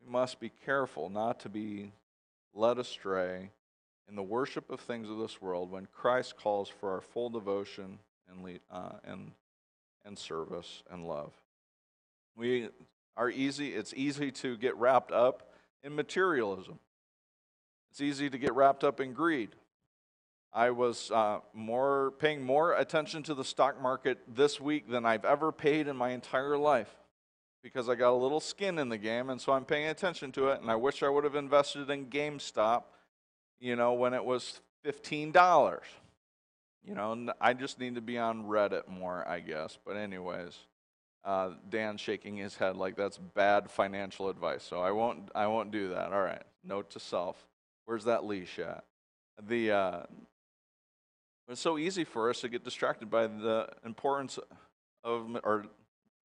we 0.03 0.11
must 0.11 0.39
be 0.39 0.51
careful 0.65 1.09
not 1.09 1.39
to 1.41 1.49
be 1.49 1.91
led 2.53 2.77
astray 2.79 3.51
in 4.09 4.15
the 4.15 4.23
worship 4.23 4.69
of 4.69 4.79
things 4.79 5.09
of 5.09 5.17
this 5.17 5.41
world 5.41 5.71
when 5.71 5.85
Christ 5.85 6.35
calls 6.37 6.69
for 6.69 6.91
our 6.91 7.01
full 7.01 7.29
devotion 7.29 7.99
and, 8.27 8.59
uh, 8.69 8.97
and, 9.03 9.31
and 10.03 10.17
service 10.17 10.83
and 10.91 11.07
love. 11.07 11.31
We 12.35 12.69
are 13.15 13.29
easy, 13.29 13.69
it's 13.73 13.93
easy 13.95 14.31
to 14.31 14.57
get 14.57 14.75
wrapped 14.77 15.11
up 15.11 15.51
in 15.83 15.95
materialism. 15.95 16.79
It's 17.91 17.99
easy 17.99 18.29
to 18.29 18.37
get 18.37 18.53
wrapped 18.53 18.85
up 18.85 19.01
in 19.01 19.11
greed. 19.11 19.49
I 20.53 20.69
was 20.71 21.11
uh, 21.11 21.39
more 21.53 22.13
paying 22.19 22.41
more 22.41 22.73
attention 22.73 23.21
to 23.23 23.33
the 23.33 23.43
stock 23.43 23.81
market 23.81 24.19
this 24.33 24.61
week 24.61 24.89
than 24.89 25.05
I've 25.05 25.25
ever 25.25 25.51
paid 25.51 25.87
in 25.87 25.97
my 25.97 26.11
entire 26.11 26.57
life 26.57 26.93
because 27.61 27.89
I 27.89 27.95
got 27.95 28.11
a 28.11 28.15
little 28.15 28.39
skin 28.39 28.77
in 28.79 28.87
the 28.87 28.97
game, 28.97 29.29
and 29.29 29.39
so 29.39 29.51
I'm 29.51 29.65
paying 29.65 29.87
attention 29.87 30.31
to 30.33 30.47
it. 30.49 30.61
And 30.61 30.71
I 30.71 30.75
wish 30.75 31.03
I 31.03 31.09
would 31.09 31.25
have 31.25 31.35
invested 31.35 31.89
in 31.89 32.05
GameStop, 32.07 32.83
you 33.59 33.75
know, 33.75 33.93
when 33.93 34.13
it 34.13 34.23
was 34.23 34.61
fifteen 34.83 35.33
dollars. 35.33 35.85
You 36.85 36.95
know, 36.95 37.33
I 37.39 37.53
just 37.53 37.77
need 37.77 37.95
to 37.95 38.01
be 38.01 38.17
on 38.17 38.45
Reddit 38.45 38.87
more, 38.87 39.27
I 39.27 39.41
guess. 39.41 39.77
But 39.85 39.97
anyways, 39.97 40.57
uh, 41.25 41.51
Dan 41.69 41.97
shaking 41.97 42.37
his 42.37 42.55
head 42.55 42.77
like 42.77 42.95
that's 42.95 43.17
bad 43.17 43.69
financial 43.69 44.29
advice. 44.29 44.63
So 44.63 44.81
I 44.81 44.91
won't. 44.91 45.29
I 45.35 45.47
won't 45.47 45.71
do 45.71 45.89
that. 45.89 46.13
All 46.13 46.23
right. 46.23 46.43
Note 46.63 46.89
to 46.91 46.99
self. 46.99 47.45
Where's 47.91 48.05
that 48.05 48.23
leash 48.23 48.57
at? 48.57 48.85
The 49.49 49.71
uh, 49.71 50.03
it's 51.49 51.59
so 51.59 51.77
easy 51.77 52.05
for 52.05 52.29
us 52.29 52.39
to 52.39 52.47
get 52.47 52.63
distracted 52.63 53.09
by 53.09 53.27
the 53.27 53.67
importance 53.83 54.39
of, 55.03 55.37
or 55.43 55.65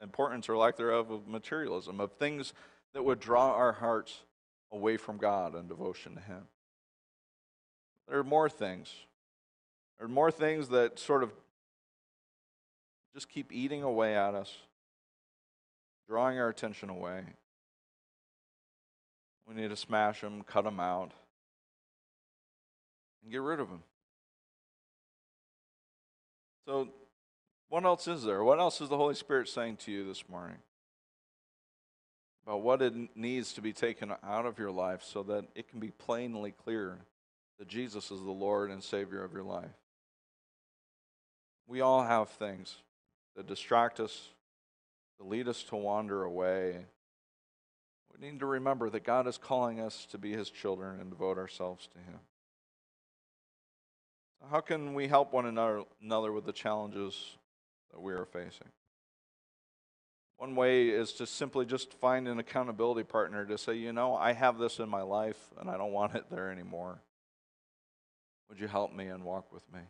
importance 0.01 0.49
or 0.49 0.57
lack 0.57 0.77
thereof 0.77 1.11
of 1.11 1.27
materialism, 1.27 2.01
of 2.01 2.13
things 2.13 2.53
that 2.95 3.05
would 3.05 3.19
draw 3.19 3.51
our 3.51 3.73
hearts 3.73 4.21
away 4.71 4.97
from 4.97 5.17
God 5.17 5.57
and 5.57 5.69
devotion 5.69 6.15
to 6.15 6.21
Him. 6.21 6.43
There 8.09 8.21
are 8.21 8.23
more 8.23 8.49
things. 8.49 8.95
There 9.99 10.07
are 10.07 10.09
more 10.09 10.31
things 10.31 10.69
that 10.69 11.01
sort 11.01 11.25
of 11.25 11.33
just 13.13 13.29
keep 13.29 13.53
eating 13.53 13.83
away 13.83 14.15
at 14.15 14.37
us, 14.37 14.57
drawing 16.09 16.39
our 16.39 16.49
attention 16.49 16.91
away. 16.91 17.25
We 19.49 19.57
need 19.57 19.71
to 19.71 19.77
smash 19.77 20.21
them, 20.21 20.43
cut 20.43 20.63
them 20.63 20.79
out, 20.79 21.11
and 23.27 23.33
get 23.33 23.43
rid 23.43 23.59
of 23.59 23.69
them. 23.69 23.83
So, 26.65 26.89
what 27.69 27.85
else 27.85 28.07
is 28.07 28.23
there? 28.23 28.45
What 28.45 28.61
else 28.61 28.81
is 28.81 28.89
the 28.89 28.97
Holy 28.97 29.17
Spirit 29.17 29.49
saying 29.49 29.79
to 29.79 29.91
you 29.91 30.07
this 30.07 30.29
morning? 30.29 30.59
About 32.47 32.63
what 32.63 32.83
it 32.83 32.95
needs 33.17 33.53
to 33.55 33.61
be 33.61 33.73
taken 33.73 34.13
out 34.23 34.47
of 34.47 34.61
your 34.61 34.71
life 34.71 35.03
so 35.03 35.25
that 35.25 35.47
it 35.57 35.69
can 35.69 35.81
be 35.81 35.91
plainly 35.91 36.53
clear 36.53 36.99
that 37.59 37.67
Jesus 37.67 38.13
is 38.13 38.21
the 38.21 38.31
Lord 38.31 38.71
and 38.71 38.81
Savior 38.81 39.25
of 39.25 39.33
your 39.33 39.43
life. 39.43 39.75
We 41.67 41.81
all 41.81 42.05
have 42.05 42.29
things 42.29 42.77
that 43.35 43.49
distract 43.49 43.99
us, 43.99 44.29
that 45.19 45.27
lead 45.27 45.49
us 45.49 45.65
to 45.65 45.77
wander 45.77 46.23
away. 46.23 46.87
We 48.13 48.31
need 48.31 48.39
to 48.39 48.47
remember 48.47 48.89
that 48.91 49.03
God 49.03 49.27
is 49.27 49.37
calling 49.37 49.81
us 49.81 50.07
to 50.13 50.19
be 50.19 50.31
His 50.31 50.49
children 50.49 51.01
and 51.01 51.11
devote 51.11 51.39
ourselves 51.39 51.89
to 51.89 51.99
Him. 51.99 52.21
How 54.51 54.61
can 54.61 54.95
we 54.95 55.09
help 55.09 55.33
one 55.33 55.47
another 55.47 56.33
with 56.33 56.45
the 56.45 56.53
challenges 56.53 57.37
that 57.93 58.01
we 58.01 58.13
are 58.13 58.25
facing? 58.25 58.69
One 60.37 60.55
way 60.55 60.89
is 60.89 61.13
to 61.15 61.27
simply 61.27 61.65
just 61.65 61.95
find 61.95 62.29
an 62.29 62.39
accountability 62.39 63.05
partner 63.05 63.47
to 63.47 63.57
say, 63.57 63.75
you 63.75 63.93
know, 63.93 64.15
I 64.15 64.33
have 64.33 64.59
this 64.59 64.79
in 64.79 64.89
my 64.89 65.03
life 65.03 65.39
and 65.59 65.71
I 65.71 65.79
don't 65.79 65.93
want 65.93 66.15
it 66.15 66.27
there 66.31 66.51
anymore. 66.51 67.01
Would 68.49 68.61
you 68.61 68.69
help 68.69 68.95
me 68.95 69.07
and 69.07 69.25
walk 69.25 69.53
with 69.53 69.65
me? 69.73 69.81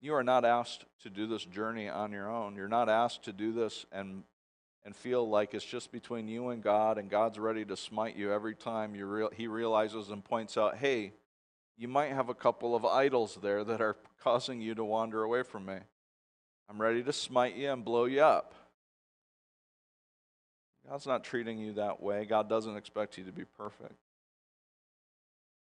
You 0.00 0.14
are 0.14 0.22
not 0.22 0.44
asked 0.44 0.84
to 1.02 1.10
do 1.10 1.26
this 1.26 1.44
journey 1.44 1.88
on 1.88 2.12
your 2.12 2.30
own. 2.30 2.54
You're 2.54 2.68
not 2.68 2.88
asked 2.88 3.24
to 3.24 3.32
do 3.32 3.52
this 3.52 3.86
and 3.90 4.24
and 4.84 4.96
feel 4.96 5.28
like 5.28 5.54
it's 5.54 5.64
just 5.64 5.92
between 5.92 6.26
you 6.26 6.48
and 6.48 6.60
God 6.60 6.98
and 6.98 7.08
God's 7.08 7.38
ready 7.38 7.64
to 7.66 7.76
smite 7.76 8.16
you 8.16 8.32
every 8.32 8.56
time 8.56 8.96
you 8.96 9.06
real, 9.06 9.30
he 9.32 9.46
realizes 9.46 10.10
and 10.10 10.24
points 10.24 10.56
out, 10.56 10.76
"Hey, 10.76 11.12
you 11.76 11.88
might 11.88 12.12
have 12.12 12.28
a 12.28 12.34
couple 12.34 12.76
of 12.76 12.84
idols 12.84 13.38
there 13.42 13.64
that 13.64 13.80
are 13.80 13.96
causing 14.22 14.60
you 14.60 14.74
to 14.74 14.84
wander 14.84 15.22
away 15.22 15.42
from 15.42 15.66
me. 15.66 15.78
I'm 16.68 16.80
ready 16.80 17.02
to 17.02 17.12
smite 17.12 17.56
you 17.56 17.70
and 17.70 17.84
blow 17.84 18.04
you 18.04 18.22
up. 18.22 18.54
God's 20.88 21.06
not 21.06 21.24
treating 21.24 21.58
you 21.58 21.74
that 21.74 22.02
way. 22.02 22.24
God 22.24 22.48
doesn't 22.48 22.76
expect 22.76 23.16
you 23.18 23.24
to 23.24 23.32
be 23.32 23.44
perfect. 23.44 23.94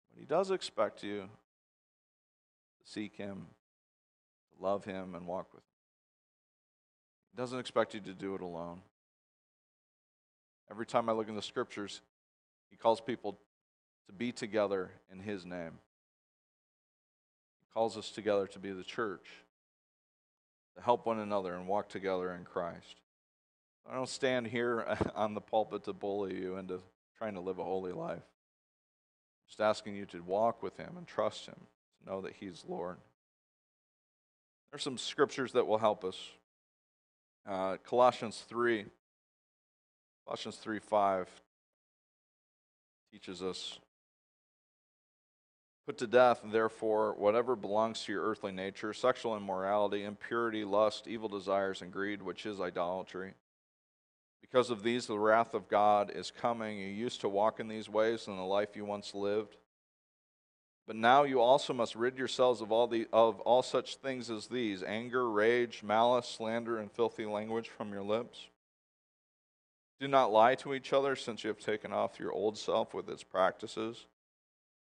But 0.09 0.19
He 0.19 0.25
does 0.25 0.51
expect 0.51 1.03
you 1.03 1.21
to 1.21 2.91
seek 2.91 3.15
Him, 3.15 3.47
to 4.55 4.63
love 4.63 4.85
Him, 4.85 5.15
and 5.15 5.25
walk 5.25 5.53
with 5.53 5.63
Him. 5.63 5.69
He 7.31 7.41
doesn't 7.41 7.59
expect 7.59 7.93
you 7.93 7.99
to 8.01 8.13
do 8.13 8.35
it 8.35 8.41
alone. 8.41 8.81
Every 10.69 10.85
time 10.85 11.09
I 11.09 11.13
look 11.13 11.29
in 11.29 11.35
the 11.35 11.41
scriptures, 11.41 12.01
He 12.69 12.77
calls 12.77 13.01
people 13.01 13.39
to 14.07 14.13
be 14.13 14.31
together 14.31 14.91
in 15.11 15.19
His 15.19 15.45
name 15.45 15.79
calls 17.77 17.95
us 17.95 18.09
together 18.09 18.47
to 18.47 18.57
be 18.57 18.71
the 18.71 18.83
church, 18.83 19.27
to 20.75 20.81
help 20.81 21.05
one 21.05 21.19
another 21.19 21.53
and 21.53 21.67
walk 21.67 21.87
together 21.87 22.33
in 22.33 22.43
Christ. 22.43 22.95
I 23.87 23.93
don't 23.93 24.09
stand 24.09 24.47
here 24.47 24.97
on 25.15 25.35
the 25.35 25.41
pulpit 25.41 25.83
to 25.83 25.93
bully 25.93 26.35
you 26.35 26.57
into 26.57 26.79
trying 27.19 27.35
to 27.35 27.39
live 27.39 27.59
a 27.59 27.63
holy 27.63 27.91
life. 27.91 28.23
Just 29.47 29.61
asking 29.61 29.95
you 29.95 30.07
to 30.07 30.23
walk 30.23 30.63
with 30.63 30.75
Him 30.77 30.95
and 30.97 31.05
trust 31.05 31.45
Him, 31.45 31.53
to 31.99 32.11
know 32.11 32.21
that 32.21 32.33
He's 32.39 32.65
Lord. 32.67 32.97
There's 34.71 34.81
some 34.81 34.97
scriptures 34.97 35.51
that 35.51 35.67
will 35.67 35.77
help 35.77 36.03
us. 36.03 36.17
Uh, 37.47 37.77
Colossians 37.87 38.43
3, 38.49 38.85
Colossians 40.25 40.55
3 40.55 40.79
5 40.79 41.27
teaches 43.11 43.43
us 43.43 43.77
Put 45.87 45.97
to 45.99 46.07
death, 46.07 46.41
therefore, 46.43 47.15
whatever 47.17 47.55
belongs 47.55 48.03
to 48.03 48.11
your 48.11 48.23
earthly 48.23 48.51
nature 48.51 48.93
sexual 48.93 49.37
immorality, 49.37 50.03
impurity, 50.03 50.65
lust, 50.65 51.07
evil 51.07 51.29
desires, 51.29 51.81
and 51.81 51.93
greed, 51.93 52.21
which 52.21 52.45
is 52.45 52.59
idolatry. 52.59 53.33
Because 54.41 54.69
of 54.69 54.83
these, 54.83 55.07
the 55.07 55.17
wrath 55.17 55.53
of 55.53 55.69
God 55.69 56.11
is 56.13 56.29
coming. 56.29 56.77
You 56.77 56.87
used 56.87 57.21
to 57.21 57.29
walk 57.29 57.61
in 57.61 57.69
these 57.69 57.87
ways 57.87 58.27
in 58.27 58.35
the 58.35 58.43
life 58.43 58.75
you 58.75 58.83
once 58.83 59.15
lived. 59.15 59.55
But 60.87 60.97
now 60.97 61.23
you 61.23 61.39
also 61.39 61.73
must 61.73 61.95
rid 61.95 62.17
yourselves 62.17 62.59
of 62.59 62.69
all, 62.69 62.87
the, 62.87 63.07
of 63.13 63.39
all 63.41 63.63
such 63.63 63.95
things 63.95 64.29
as 64.29 64.47
these 64.47 64.83
anger, 64.83 65.29
rage, 65.29 65.83
malice, 65.83 66.27
slander, 66.27 66.79
and 66.79 66.91
filthy 66.91 67.25
language 67.25 67.69
from 67.69 67.93
your 67.93 68.03
lips. 68.03 68.47
Do 70.01 70.09
not 70.09 70.33
lie 70.33 70.55
to 70.55 70.73
each 70.73 70.91
other, 70.91 71.15
since 71.15 71.45
you 71.45 71.47
have 71.47 71.59
taken 71.59 71.93
off 71.93 72.19
your 72.19 72.33
old 72.33 72.57
self 72.57 72.93
with 72.93 73.09
its 73.09 73.23
practices, 73.23 74.05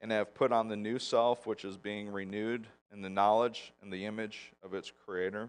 and 0.01 0.11
have 0.13 0.35
put 0.35 0.53
on 0.53 0.69
the 0.69 0.77
new 0.77 0.99
self, 0.99 1.47
which 1.47 1.65
is 1.65 1.77
being 1.77 2.11
renewed 2.11 2.67
in 2.93 3.03
the 3.03 3.11
knowledge 3.11 3.73
and 3.83 3.93
the 3.93 4.07
image 4.07 4.53
of 4.63 4.75
its 4.75 4.93
Creator. 5.05 5.49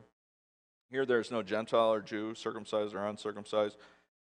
Here 0.89 1.05
there 1.05 1.19
is 1.19 1.31
no 1.31 1.41
Gentile 1.41 1.93
or 1.93 2.01
Jew, 2.01 2.35
circumcised 2.35 2.93
or 2.93 3.05
uncircumcised, 3.07 3.77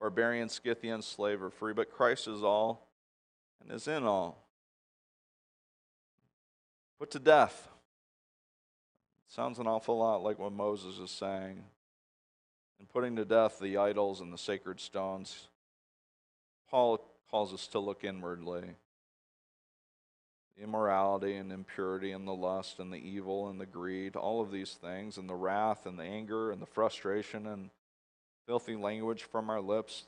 barbarian, 0.01 0.49
Scythian, 0.49 1.03
slave 1.03 1.43
or 1.43 1.51
free, 1.51 1.73
but 1.73 1.93
Christ 1.93 2.27
is 2.27 2.43
all 2.43 2.89
and 3.61 3.71
is 3.71 3.87
in 3.87 4.05
all. 4.05 4.45
Put 6.99 7.13
to 7.13 7.21
death. 7.21 7.69
Sounds 9.29 9.59
an 9.59 9.67
awful 9.67 9.99
lot 9.99 10.23
like 10.23 10.39
what 10.39 10.53
Moses 10.53 10.99
is 10.99 11.11
saying. 11.11 11.63
And 12.81 12.89
putting 12.89 13.17
to 13.17 13.25
death 13.25 13.59
the 13.61 13.77
idols 13.77 14.21
and 14.21 14.33
the 14.33 14.39
sacred 14.39 14.81
stones, 14.81 15.49
Paul 16.71 17.05
calls 17.31 17.53
us 17.53 17.67
to 17.69 17.79
look 17.79 18.05
inwardly. 18.05 18.75
Immorality 20.61 21.37
and 21.37 21.53
impurity 21.53 22.11
and 22.13 22.27
the 22.27 22.35
lust 22.35 22.81
and 22.81 22.93
the 22.93 22.97
evil 22.97 23.49
and 23.49 23.61
the 23.61 23.67
greed, 23.67 24.17
all 24.17 24.41
of 24.41 24.51
these 24.51 24.73
things, 24.73 25.17
and 25.17 25.29
the 25.29 25.35
wrath 25.35 25.87
and 25.87 25.99
the 25.99 26.05
anger 26.05 26.51
and 26.51 26.61
the 26.61 26.67
frustration 26.67 27.47
and 27.47 27.71
filthy 28.47 28.75
language 28.75 29.23
from 29.23 29.51
our 29.51 29.61
lips. 29.61 30.07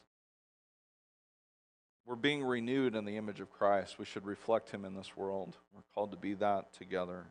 We're 2.07 2.16
being 2.16 2.42
renewed 2.42 2.97
in 2.97 3.04
the 3.04 3.16
image 3.16 3.40
of 3.40 3.52
Christ. 3.52 3.99
We 3.99 4.04
should 4.04 4.26
reflect 4.26 4.71
him 4.71 4.85
in 4.85 4.97
this 4.97 5.16
world. 5.16 5.57
We're 5.73 5.83
called 5.95 6.11
to 6.11 6.16
be 6.16 6.35
that 6.35 6.73
together. 6.73 7.26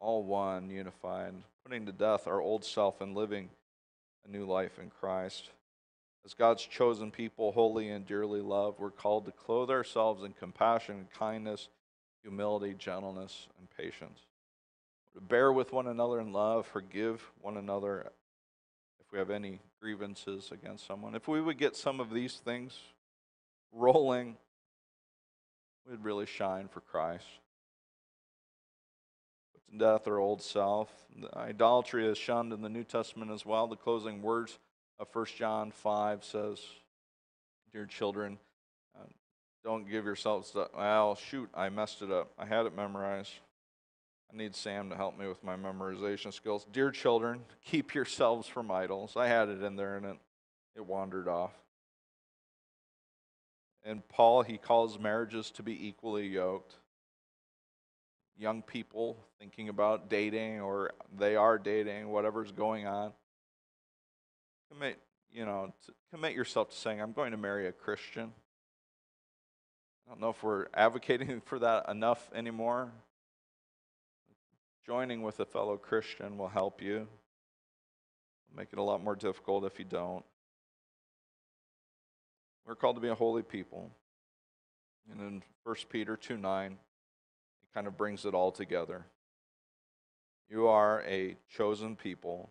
All 0.00 0.22
one, 0.22 0.70
unified, 0.70 1.34
putting 1.64 1.84
to 1.86 1.92
death 1.92 2.26
our 2.26 2.40
old 2.40 2.64
self 2.64 3.00
and 3.00 3.14
living 3.14 3.50
a 4.26 4.30
new 4.30 4.46
life 4.46 4.78
in 4.78 4.90
Christ. 4.90 5.50
As 6.24 6.34
God's 6.34 6.64
chosen 6.64 7.10
people, 7.10 7.52
holy 7.52 7.88
and 7.90 8.06
dearly 8.06 8.40
loved, 8.40 8.78
we're 8.78 8.90
called 8.90 9.26
to 9.26 9.32
clothe 9.32 9.70
ourselves 9.70 10.24
in 10.24 10.32
compassion, 10.32 10.96
and 10.96 11.10
kindness, 11.10 11.68
humility, 12.26 12.74
gentleness, 12.76 13.46
and 13.58 13.68
patience. 13.76 14.18
Bear 15.28 15.52
with 15.52 15.72
one 15.72 15.86
another 15.86 16.20
in 16.20 16.32
love, 16.32 16.66
forgive 16.66 17.22
one 17.40 17.56
another 17.56 18.10
if 19.00 19.12
we 19.12 19.18
have 19.18 19.30
any 19.30 19.60
grievances 19.80 20.50
against 20.50 20.86
someone. 20.86 21.14
If 21.14 21.28
we 21.28 21.40
would 21.40 21.56
get 21.56 21.76
some 21.76 22.00
of 22.00 22.10
these 22.10 22.34
things 22.44 22.76
rolling, 23.72 24.36
we'd 25.88 26.02
really 26.02 26.26
shine 26.26 26.68
for 26.68 26.80
Christ. 26.80 27.24
Put 29.54 29.72
to 29.72 29.78
death 29.78 30.08
our 30.08 30.18
old 30.18 30.42
self. 30.42 30.90
Idolatry 31.34 32.06
is 32.06 32.18
shunned 32.18 32.52
in 32.52 32.60
the 32.60 32.68
New 32.68 32.84
Testament 32.84 33.30
as 33.30 33.46
well. 33.46 33.68
The 33.68 33.76
closing 33.76 34.20
words 34.20 34.58
of 34.98 35.06
1 35.12 35.26
John 35.36 35.70
5 35.70 36.24
says, 36.24 36.60
Dear 37.72 37.86
children, 37.86 38.38
don't 39.66 39.90
give 39.90 40.04
yourselves 40.04 40.52
the, 40.52 40.68
well, 40.78 41.16
shoot, 41.16 41.50
I 41.52 41.70
messed 41.70 42.00
it 42.00 42.10
up. 42.12 42.30
I 42.38 42.46
had 42.46 42.66
it 42.66 42.76
memorized. 42.76 43.32
I 44.32 44.36
need 44.36 44.54
Sam 44.54 44.88
to 44.90 44.96
help 44.96 45.18
me 45.18 45.26
with 45.26 45.42
my 45.42 45.56
memorization 45.56 46.32
skills. 46.32 46.64
Dear 46.72 46.92
children, 46.92 47.40
keep 47.64 47.92
yourselves 47.92 48.46
from 48.46 48.70
idols. 48.70 49.14
I 49.16 49.26
had 49.26 49.48
it 49.48 49.64
in 49.64 49.74
there 49.74 49.96
and 49.96 50.06
it, 50.06 50.16
it 50.76 50.86
wandered 50.86 51.26
off. 51.26 51.50
And 53.84 54.06
Paul, 54.08 54.42
he 54.42 54.56
calls 54.56 55.00
marriages 55.00 55.50
to 55.52 55.64
be 55.64 55.88
equally 55.88 56.28
yoked. 56.28 56.76
Young 58.38 58.62
people 58.62 59.16
thinking 59.40 59.68
about 59.68 60.08
dating 60.08 60.60
or 60.60 60.92
they 61.18 61.34
are 61.34 61.58
dating, 61.58 62.08
whatever's 62.08 62.52
going 62.52 62.86
on. 62.86 63.10
Commit, 64.70 65.00
you 65.32 65.44
know, 65.44 65.74
commit 66.12 66.34
yourself 66.34 66.70
to 66.70 66.76
saying, 66.76 67.02
I'm 67.02 67.12
going 67.12 67.32
to 67.32 67.36
marry 67.36 67.66
a 67.66 67.72
Christian. 67.72 68.32
I 70.06 70.10
don't 70.10 70.20
know 70.20 70.30
if 70.30 70.42
we're 70.42 70.66
advocating 70.72 71.40
for 71.44 71.58
that 71.58 71.88
enough 71.88 72.30
anymore. 72.34 72.92
Joining 74.86 75.22
with 75.22 75.40
a 75.40 75.44
fellow 75.44 75.76
Christian 75.76 76.38
will 76.38 76.48
help 76.48 76.80
you. 76.80 77.08
make 78.56 78.68
it 78.72 78.78
a 78.78 78.82
lot 78.82 79.02
more 79.02 79.16
difficult 79.16 79.64
if 79.64 79.78
you 79.80 79.84
don't. 79.84 80.24
We're 82.64 82.76
called 82.76 82.96
to 82.96 83.02
be 83.02 83.08
a 83.08 83.14
holy 83.14 83.42
people. 83.42 83.90
And 85.10 85.20
in 85.20 85.42
1 85.64 85.76
Peter 85.90 86.16
2 86.16 86.36
9, 86.36 86.72
it 86.72 86.78
kind 87.74 87.86
of 87.86 87.96
brings 87.96 88.24
it 88.24 88.34
all 88.34 88.52
together. 88.52 89.06
You 90.48 90.68
are 90.68 91.02
a 91.02 91.36
chosen 91.48 91.96
people, 91.96 92.50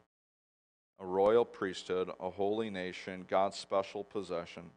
a 1.00 1.06
royal 1.06 1.46
priesthood, 1.46 2.12
a 2.20 2.30
holy 2.30 2.70
nation, 2.70 3.26
God's 3.30 3.58
special 3.58 4.04
possession, 4.04 4.72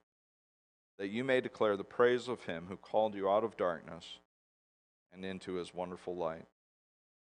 that 0.98 1.08
you 1.08 1.24
may 1.24 1.40
declare 1.40 1.76
the 1.76 1.84
praise 1.84 2.28
of 2.28 2.44
him 2.44 2.66
who 2.68 2.76
called 2.76 3.14
you 3.14 3.28
out 3.28 3.44
of 3.44 3.56
darkness 3.56 4.18
and 5.12 5.24
into 5.24 5.54
his 5.54 5.74
wonderful 5.74 6.16
light. 6.16 6.46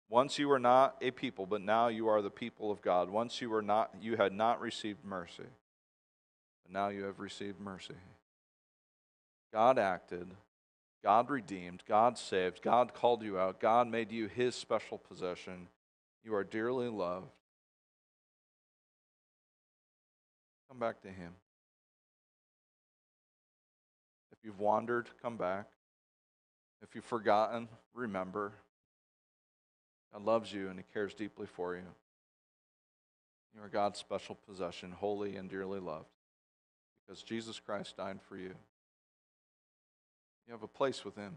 Once 0.09 0.37
you 0.37 0.47
were 0.47 0.59
not 0.59 0.95
a 1.01 1.11
people, 1.11 1.45
but 1.45 1.61
now 1.61 1.87
you 1.87 2.07
are 2.07 2.21
the 2.21 2.29
people 2.29 2.71
of 2.71 2.81
God. 2.81 3.09
Once 3.09 3.39
you 3.39 3.49
were 3.49 3.61
not 3.61 3.91
you 4.01 4.17
had 4.17 4.33
not 4.33 4.59
received 4.59 5.05
mercy 5.05 5.45
but 6.63 6.71
now 6.71 6.89
you 6.89 7.03
have 7.03 7.19
received 7.19 7.59
mercy. 7.59 7.95
God 9.53 9.77
acted, 9.77 10.27
God 11.03 11.29
redeemed, 11.29 11.83
God 11.87 12.17
saved, 12.17 12.61
God 12.61 12.93
called 12.93 13.23
you 13.23 13.37
out, 13.37 13.59
God 13.59 13.87
made 13.87 14.11
you 14.11 14.27
his 14.27 14.55
special 14.55 14.97
possession. 14.97 15.67
You 16.23 16.35
are 16.35 16.43
dearly 16.43 16.87
loved. 16.87 17.31
Come 20.69 20.79
back 20.79 21.01
to 21.01 21.09
him. 21.09 21.33
If 24.41 24.45
you've 24.45 24.59
wandered, 24.59 25.07
come 25.21 25.37
back. 25.37 25.67
If 26.81 26.95
you've 26.95 27.05
forgotten, 27.05 27.67
remember. 27.93 28.53
God 30.11 30.25
loves 30.25 30.51
you 30.51 30.69
and 30.69 30.79
he 30.79 30.85
cares 30.93 31.13
deeply 31.13 31.45
for 31.45 31.75
you. 31.75 31.83
You 33.55 33.61
are 33.61 33.69
God's 33.69 33.99
special 33.99 34.37
possession, 34.47 34.91
holy 34.91 35.35
and 35.35 35.49
dearly 35.49 35.79
loved 35.79 36.07
because 37.05 37.23
Jesus 37.23 37.59
Christ 37.59 37.97
died 37.97 38.19
for 38.27 38.37
you. 38.37 38.53
You 40.47 40.53
have 40.53 40.63
a 40.63 40.67
place 40.67 41.03
with 41.03 41.15
Him. 41.15 41.35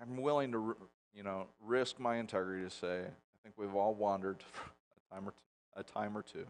I'm 0.00 0.16
willing 0.16 0.52
to, 0.52 0.76
you 1.14 1.22
know, 1.22 1.46
risk 1.64 1.98
my 1.98 2.16
integrity 2.16 2.64
to 2.64 2.70
say 2.70 3.00
I 3.00 3.36
think 3.42 3.56
we've 3.56 3.74
all 3.74 3.94
wandered 3.94 4.42
a 5.10 5.14
time 5.14 5.28
or, 5.28 5.32
t- 5.32 5.36
a 5.76 5.82
time 5.82 6.16
or 6.16 6.22
two. 6.22 6.46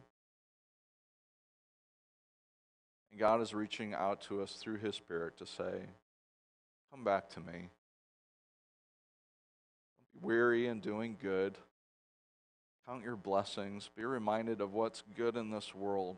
And 3.15 3.21
God 3.21 3.41
is 3.43 3.55
reaching 3.55 3.95
out 3.95 4.23
to 4.23 4.43
us 4.43 4.55
through 4.55 4.79
His 4.79 4.97
Spirit 4.97 5.39
to 5.39 5.47
say, 5.47 5.87
Come 6.91 7.05
back 7.05 7.29
to 7.35 7.39
me. 7.39 7.47
Don't 7.47 7.71
be 10.13 10.27
weary 10.27 10.67
in 10.67 10.81
doing 10.81 11.17
good. 11.23 11.57
Count 12.89 13.05
your 13.05 13.15
blessings. 13.15 13.89
Be 13.97 14.05
reminded 14.05 14.61
of 14.61 14.73
what's 14.73 15.05
good 15.17 15.37
in 15.37 15.53
this 15.53 15.73
world. 15.77 16.17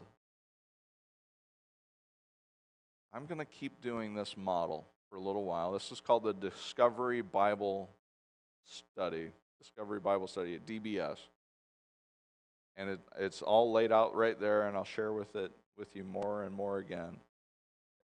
I'm 3.13 3.27
going 3.27 3.41
to 3.41 3.45
keep 3.45 3.83
doing 3.83 4.15
this 4.15 4.35
model 4.35 4.87
for 5.11 5.17
a 5.17 5.21
little 5.21 5.45
while. 5.45 5.73
This 5.73 5.93
is 5.93 6.01
called 6.01 6.25
the 6.25 6.33
Discovery 6.33 7.21
Bible 7.21 7.91
Study, 8.65 9.33
Discovery 9.59 10.01
Bible 10.01 10.29
Study 10.29 10.55
at 10.55 10.65
DBS. 10.65 11.19
And 12.75 12.89
it, 12.89 13.01
it's 13.19 13.43
all 13.43 13.71
laid 13.71 13.93
out 13.93 14.15
right 14.15 14.41
there, 14.41 14.67
and 14.67 14.79
I'll 14.79 14.85
share 14.85 15.13
with 15.13 15.37
it 15.37 15.53
with 15.77 15.95
you 15.95 16.05
more 16.05 16.45
and 16.45 16.55
more 16.55 16.79
again. 16.79 17.17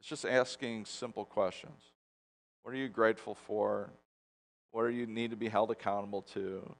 It's 0.00 0.08
just 0.08 0.24
asking 0.24 0.84
simple 0.84 1.24
questions. 1.24 1.80
What 2.62 2.74
are 2.74 2.78
you 2.78 2.88
grateful 2.88 3.34
for? 3.34 3.90
What 4.70 4.86
do 4.86 4.92
you 4.92 5.06
need 5.06 5.30
to 5.30 5.36
be 5.36 5.48
held 5.48 5.70
accountable 5.70 6.22
to? 6.34 6.74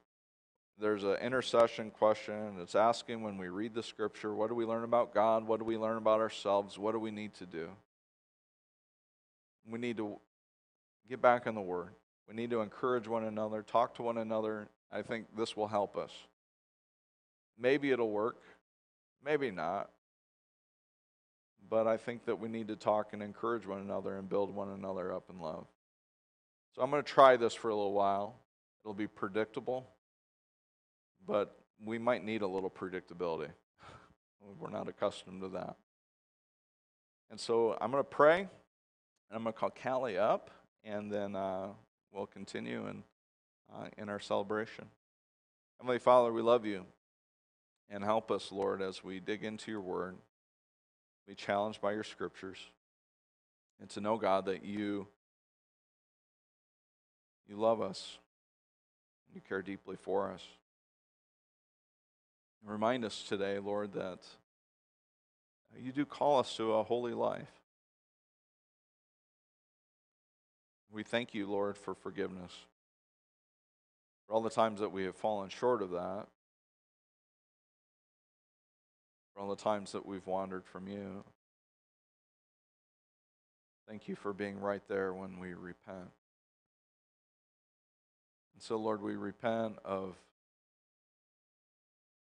There's 0.79 1.03
an 1.03 1.15
intercession 1.17 1.91
question. 1.91 2.57
It's 2.59 2.75
asking 2.75 3.21
when 3.21 3.37
we 3.37 3.47
read 3.47 3.73
the 3.73 3.83
scripture, 3.83 4.33
what 4.33 4.49
do 4.49 4.55
we 4.55 4.65
learn 4.65 4.83
about 4.83 5.13
God? 5.13 5.47
What 5.47 5.59
do 5.59 5.65
we 5.65 5.77
learn 5.77 5.97
about 5.97 6.19
ourselves? 6.19 6.77
What 6.79 6.93
do 6.93 6.99
we 6.99 7.11
need 7.11 7.33
to 7.35 7.45
do? 7.45 7.69
We 9.69 9.79
need 9.79 9.97
to 9.97 10.19
get 11.07 11.21
back 11.21 11.45
in 11.45 11.55
the 11.55 11.61
Word. 11.61 11.89
We 12.27 12.35
need 12.35 12.49
to 12.49 12.61
encourage 12.61 13.07
one 13.07 13.25
another, 13.25 13.61
talk 13.61 13.95
to 13.95 14.01
one 14.01 14.17
another. 14.17 14.67
I 14.91 15.01
think 15.01 15.27
this 15.37 15.55
will 15.55 15.67
help 15.67 15.95
us. 15.95 16.11
Maybe 17.57 17.91
it'll 17.91 18.11
work, 18.11 18.41
maybe 19.23 19.51
not. 19.51 19.89
But 21.69 21.87
I 21.87 21.97
think 21.97 22.25
that 22.25 22.39
we 22.39 22.49
need 22.49 22.67
to 22.67 22.75
talk 22.75 23.13
and 23.13 23.23
encourage 23.23 23.65
one 23.65 23.81
another 23.81 24.17
and 24.17 24.27
build 24.27 24.53
one 24.53 24.69
another 24.69 25.13
up 25.13 25.29
in 25.29 25.39
love. 25.39 25.65
So 26.75 26.81
I'm 26.81 26.89
going 26.89 27.03
to 27.03 27.09
try 27.09 27.37
this 27.37 27.53
for 27.53 27.69
a 27.69 27.75
little 27.75 27.93
while. 27.93 28.35
It'll 28.83 28.93
be 28.93 29.07
predictable, 29.07 29.87
but 31.25 31.57
we 31.83 31.97
might 31.97 32.23
need 32.23 32.41
a 32.41 32.47
little 32.47 32.69
predictability. 32.69 33.49
We're 34.59 34.69
not 34.69 34.87
accustomed 34.87 35.41
to 35.41 35.49
that. 35.49 35.77
And 37.31 37.39
so 37.39 37.77
I'm 37.79 37.91
going 37.91 38.03
to 38.03 38.09
pray. 38.09 38.47
And 39.33 39.37
I'm 39.37 39.43
going 39.43 39.53
to 39.53 39.59
call 39.59 39.71
Callie 39.71 40.17
up, 40.17 40.51
and 40.83 41.11
then 41.11 41.35
uh, 41.35 41.69
we'll 42.11 42.27
continue 42.27 42.87
in, 42.87 43.03
uh, 43.73 43.87
in 43.97 44.07
our 44.07 44.19
celebration. 44.19 44.85
Heavenly 45.79 45.97
Father, 45.97 46.31
we 46.31 46.43
love 46.43 46.65
you. 46.65 46.85
And 47.89 48.03
help 48.03 48.29
us, 48.29 48.51
Lord, 48.51 48.81
as 48.81 49.03
we 49.03 49.19
dig 49.19 49.43
into 49.43 49.71
your 49.71 49.81
word, 49.81 50.17
be 51.27 51.35
challenged 51.35 51.81
by 51.81 51.93
your 51.93 52.03
scriptures, 52.03 52.57
and 53.79 53.89
to 53.91 54.01
know, 54.01 54.17
God, 54.17 54.45
that 54.45 54.65
you, 54.65 55.07
you 57.47 57.55
love 57.55 57.81
us. 57.81 58.17
You 59.33 59.41
care 59.41 59.61
deeply 59.61 59.95
for 59.95 60.31
us. 60.31 60.43
Remind 62.65 63.03
us 63.03 63.23
today, 63.27 63.59
Lord, 63.59 63.93
that 63.93 64.19
you 65.77 65.91
do 65.91 66.05
call 66.05 66.39
us 66.39 66.55
to 66.57 66.73
a 66.73 66.83
holy 66.83 67.13
life. 67.13 67.49
We 70.91 71.03
thank 71.03 71.33
you, 71.33 71.47
Lord, 71.47 71.77
for 71.77 71.95
forgiveness. 71.95 72.51
For 74.27 74.33
all 74.33 74.41
the 74.41 74.49
times 74.49 74.79
that 74.79 74.91
we 74.91 75.03
have 75.05 75.15
fallen 75.15 75.49
short 75.49 75.81
of 75.81 75.89
that, 75.91 76.27
for 79.33 79.41
all 79.41 79.49
the 79.49 79.61
times 79.61 79.91
that 79.93 80.05
we've 80.05 80.25
wandered 80.27 80.65
from 80.65 80.87
you. 80.87 81.23
Thank 83.87 84.07
you 84.07 84.15
for 84.15 84.33
being 84.33 84.59
right 84.59 84.81
there 84.87 85.13
when 85.13 85.39
we 85.39 85.53
repent. 85.53 86.11
And 88.53 88.61
so, 88.61 88.77
Lord, 88.77 89.01
we 89.01 89.15
repent 89.15 89.77
of 89.83 90.15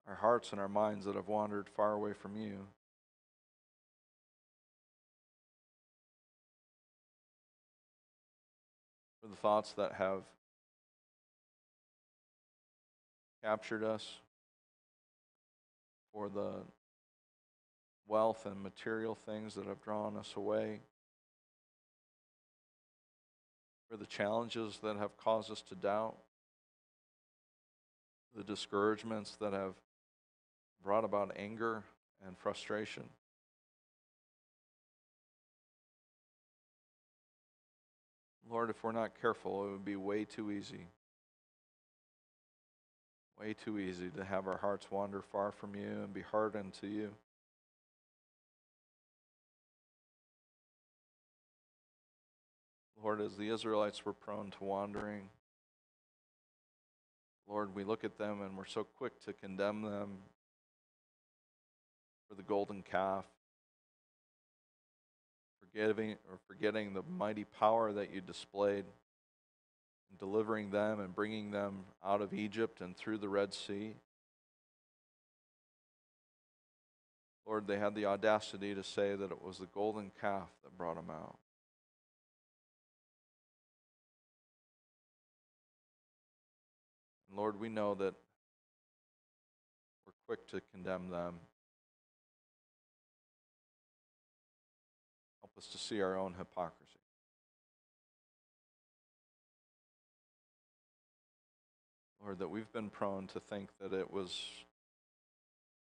our 0.07 0.15
hearts 0.15 0.53
and 0.53 0.61
our 0.61 0.69
minds 0.69 1.05
that 1.05 1.17
have 1.17 1.29
wandered 1.29 1.69
far 1.69 1.93
away 1.93 2.13
from 2.13 2.37
you. 2.37 2.67
For 9.21 9.29
the 9.29 9.37
thoughts 9.37 9.73
that 9.73 9.95
have 9.95 10.23
captured 13.43 13.83
us, 13.83 14.07
for 16.13 16.29
the 16.29 16.63
wealth 18.09 18.47
and 18.47 18.63
material 18.63 19.15
things 19.15 19.55
that 19.55 19.67
have 19.67 19.81
drawn 19.83 20.17
us 20.17 20.33
away, 20.35 20.81
for 23.89 23.97
the 23.97 24.07
challenges 24.07 24.79
that 24.83 24.97
have 24.97 25.17
caused 25.17 25.51
us 25.51 25.63
to 25.63 25.75
doubt, 25.75 26.17
the 28.35 28.43
discouragements 28.43 29.37
that 29.41 29.53
have 29.53 29.75
brought 30.83 31.05
about 31.05 31.33
anger 31.37 31.85
and 32.27 32.37
frustration. 32.37 33.05
Lord, 38.51 38.71
if 38.71 38.83
we're 38.83 38.93
not 38.93 39.21
careful, 39.21 39.67
it 39.67 39.73
would 39.73 39.85
be 39.85 39.97
way 39.97 40.25
too 40.25 40.51
easy. 40.51 40.87
Way 43.39 43.55
too 43.55 43.79
easy 43.79 44.09
to 44.17 44.25
have 44.25 44.49
our 44.49 44.57
hearts 44.57 44.91
wander 44.91 45.21
far 45.21 45.53
from 45.53 45.75
you 45.75 45.87
and 46.03 46.13
be 46.15 46.23
hardened 46.23 46.73
to 46.81 46.87
you. 46.87 47.11
Lord, 53.09 53.23
as 53.23 53.39
the 53.39 53.49
Israelites 53.49 54.05
were 54.05 54.13
prone 54.13 54.51
to 54.51 54.65
wandering, 54.65 55.31
Lord, 57.49 57.75
we 57.75 57.83
look 57.83 58.05
at 58.05 58.19
them 58.19 58.43
and 58.43 58.55
we're 58.55 58.67
so 58.67 58.85
quick 58.85 59.19
to 59.25 59.33
condemn 59.33 59.81
them 59.81 60.19
for 62.29 62.35
the 62.35 62.43
golden 62.43 62.83
calf, 62.83 63.25
forgetting 65.59 66.17
or 66.31 66.39
forgetting 66.47 66.93
the 66.93 67.03
mighty 67.03 67.45
power 67.45 67.95
that 67.95 68.13
you 68.13 68.21
displayed 68.21 68.85
in 70.11 70.17
delivering 70.19 70.69
them 70.69 71.01
and 71.01 71.15
bringing 71.15 71.51
them 71.51 71.87
out 72.05 72.21
of 72.21 72.35
Egypt 72.35 72.83
and 72.83 72.95
through 72.95 73.17
the 73.17 73.29
Red 73.31 73.55
Sea. 73.55 73.95
Lord, 77.47 77.67
they 77.67 77.79
had 77.79 77.95
the 77.95 78.05
audacity 78.05 78.75
to 78.75 78.85
say 78.85 79.15
that 79.15 79.31
it 79.31 79.43
was 79.43 79.57
the 79.57 79.69
golden 79.73 80.11
calf 80.21 80.51
that 80.63 80.77
brought 80.77 80.97
them 80.97 81.09
out. 81.09 81.39
And 87.29 87.37
Lord, 87.37 87.61
we 87.61 87.69
know 87.69 87.95
that 87.95 88.15
we're 90.07 90.13
quick 90.27 90.47
to 90.49 90.61
condemn 90.73 91.11
them. 91.11 91.35
Help 95.43 95.53
us 95.59 95.67
to 95.69 95.79
see 95.79 96.01
our 96.01 96.17
own 96.17 96.35
hypocrisy. 96.39 96.99
Lord, 102.23 102.39
that 102.41 102.49
we've 102.49 102.71
been 102.73 102.91
prone 102.91 103.27
to 103.29 103.41
think 103.41 103.71
that 103.81 103.93
it 103.93 104.11
was 104.11 104.39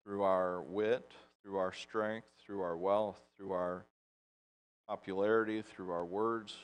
through 0.04 0.24
our 0.24 0.62
wit, 0.62 1.12
through 1.44 1.58
our 1.58 1.74
strength, 1.74 2.28
through 2.46 2.62
our 2.62 2.78
wealth, 2.78 3.20
through 3.38 3.52
our 3.52 3.86
popularity, 4.88 5.62
through 5.62 5.92
our 5.92 6.06
words, 6.06 6.56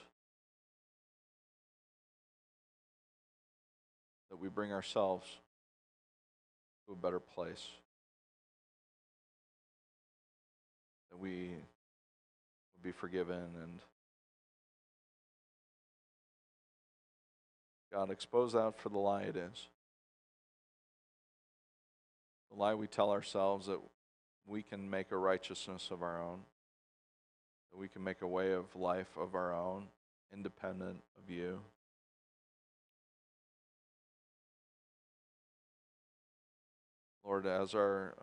that 4.34 4.42
we 4.42 4.50
bring 4.50 4.74
ourselves 4.74 5.28
to 6.88 6.94
a 6.94 6.96
better 6.96 7.20
place. 7.20 7.68
That 11.12 11.20
we 11.20 11.50
will 11.50 12.82
be 12.82 12.92
forgiven 12.92 13.52
and 13.62 13.80
God, 17.92 18.10
expose 18.10 18.54
that 18.54 18.80
for 18.80 18.90
the 18.90 18.98
lie 18.98 19.22
it 19.22 19.36
is. 19.36 19.68
The 22.50 22.58
lie 22.58 22.74
we 22.74 22.88
tell 22.88 23.12
ourselves 23.12 23.68
that 23.68 23.78
we 24.48 24.64
can 24.64 24.90
make 24.90 25.12
a 25.12 25.18
righteousness 25.18 25.90
of 25.92 26.02
our 26.02 26.20
own, 26.20 26.40
that 27.72 27.78
we 27.78 27.88
can 27.88 28.04
make 28.04 28.24
a 28.24 28.28
way 28.28 28.54
of 28.54 28.76
life 28.76 29.16
of 29.16 29.36
our 29.36 29.54
own, 29.54 29.90
independent 30.34 31.04
of 31.24 31.30
you. 31.30 31.60
Lord, 37.26 37.46
as 37.46 37.74
our 37.74 38.16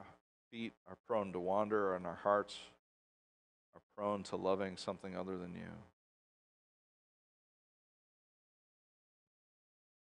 feet 0.50 0.72
are 0.88 0.96
prone 1.06 1.32
to 1.32 1.40
wander 1.40 1.94
and 1.94 2.06
our 2.06 2.18
hearts 2.22 2.58
are 3.74 3.80
prone 3.96 4.22
to 4.24 4.36
loving 4.36 4.76
something 4.76 5.16
other 5.16 5.38
than 5.38 5.54
you, 5.54 5.72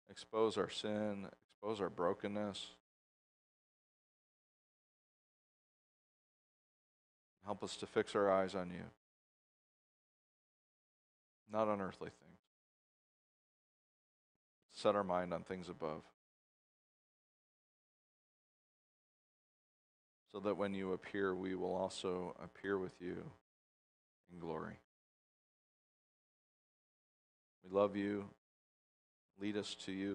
expose 0.09 0.57
our 0.57 0.69
sin, 0.69 1.27
expose 1.61 1.81
our 1.81 1.89
brokenness. 1.89 2.67
Help 7.45 7.63
us 7.63 7.75
to 7.77 7.85
fix 7.85 8.15
our 8.15 8.31
eyes 8.31 8.55
on 8.55 8.69
you, 8.71 8.85
not 11.51 11.67
on 11.67 11.81
earthly 11.81 12.09
things. 12.09 12.39
Set 14.73 14.95
our 14.95 15.03
mind 15.03 15.33
on 15.33 15.43
things 15.43 15.69
above. 15.69 16.01
So 20.35 20.41
that 20.41 20.57
when 20.57 20.73
you 20.73 20.91
appear, 20.91 21.33
we 21.33 21.55
will 21.55 21.73
also 21.73 22.35
appear 22.43 22.77
with 22.77 22.91
you 22.99 23.15
in 24.33 24.37
glory. 24.37 24.77
We 27.63 27.73
love 27.73 27.95
you. 27.95 28.25
Lead 29.39 29.55
us 29.55 29.77
to 29.85 29.93
you. 29.93 30.13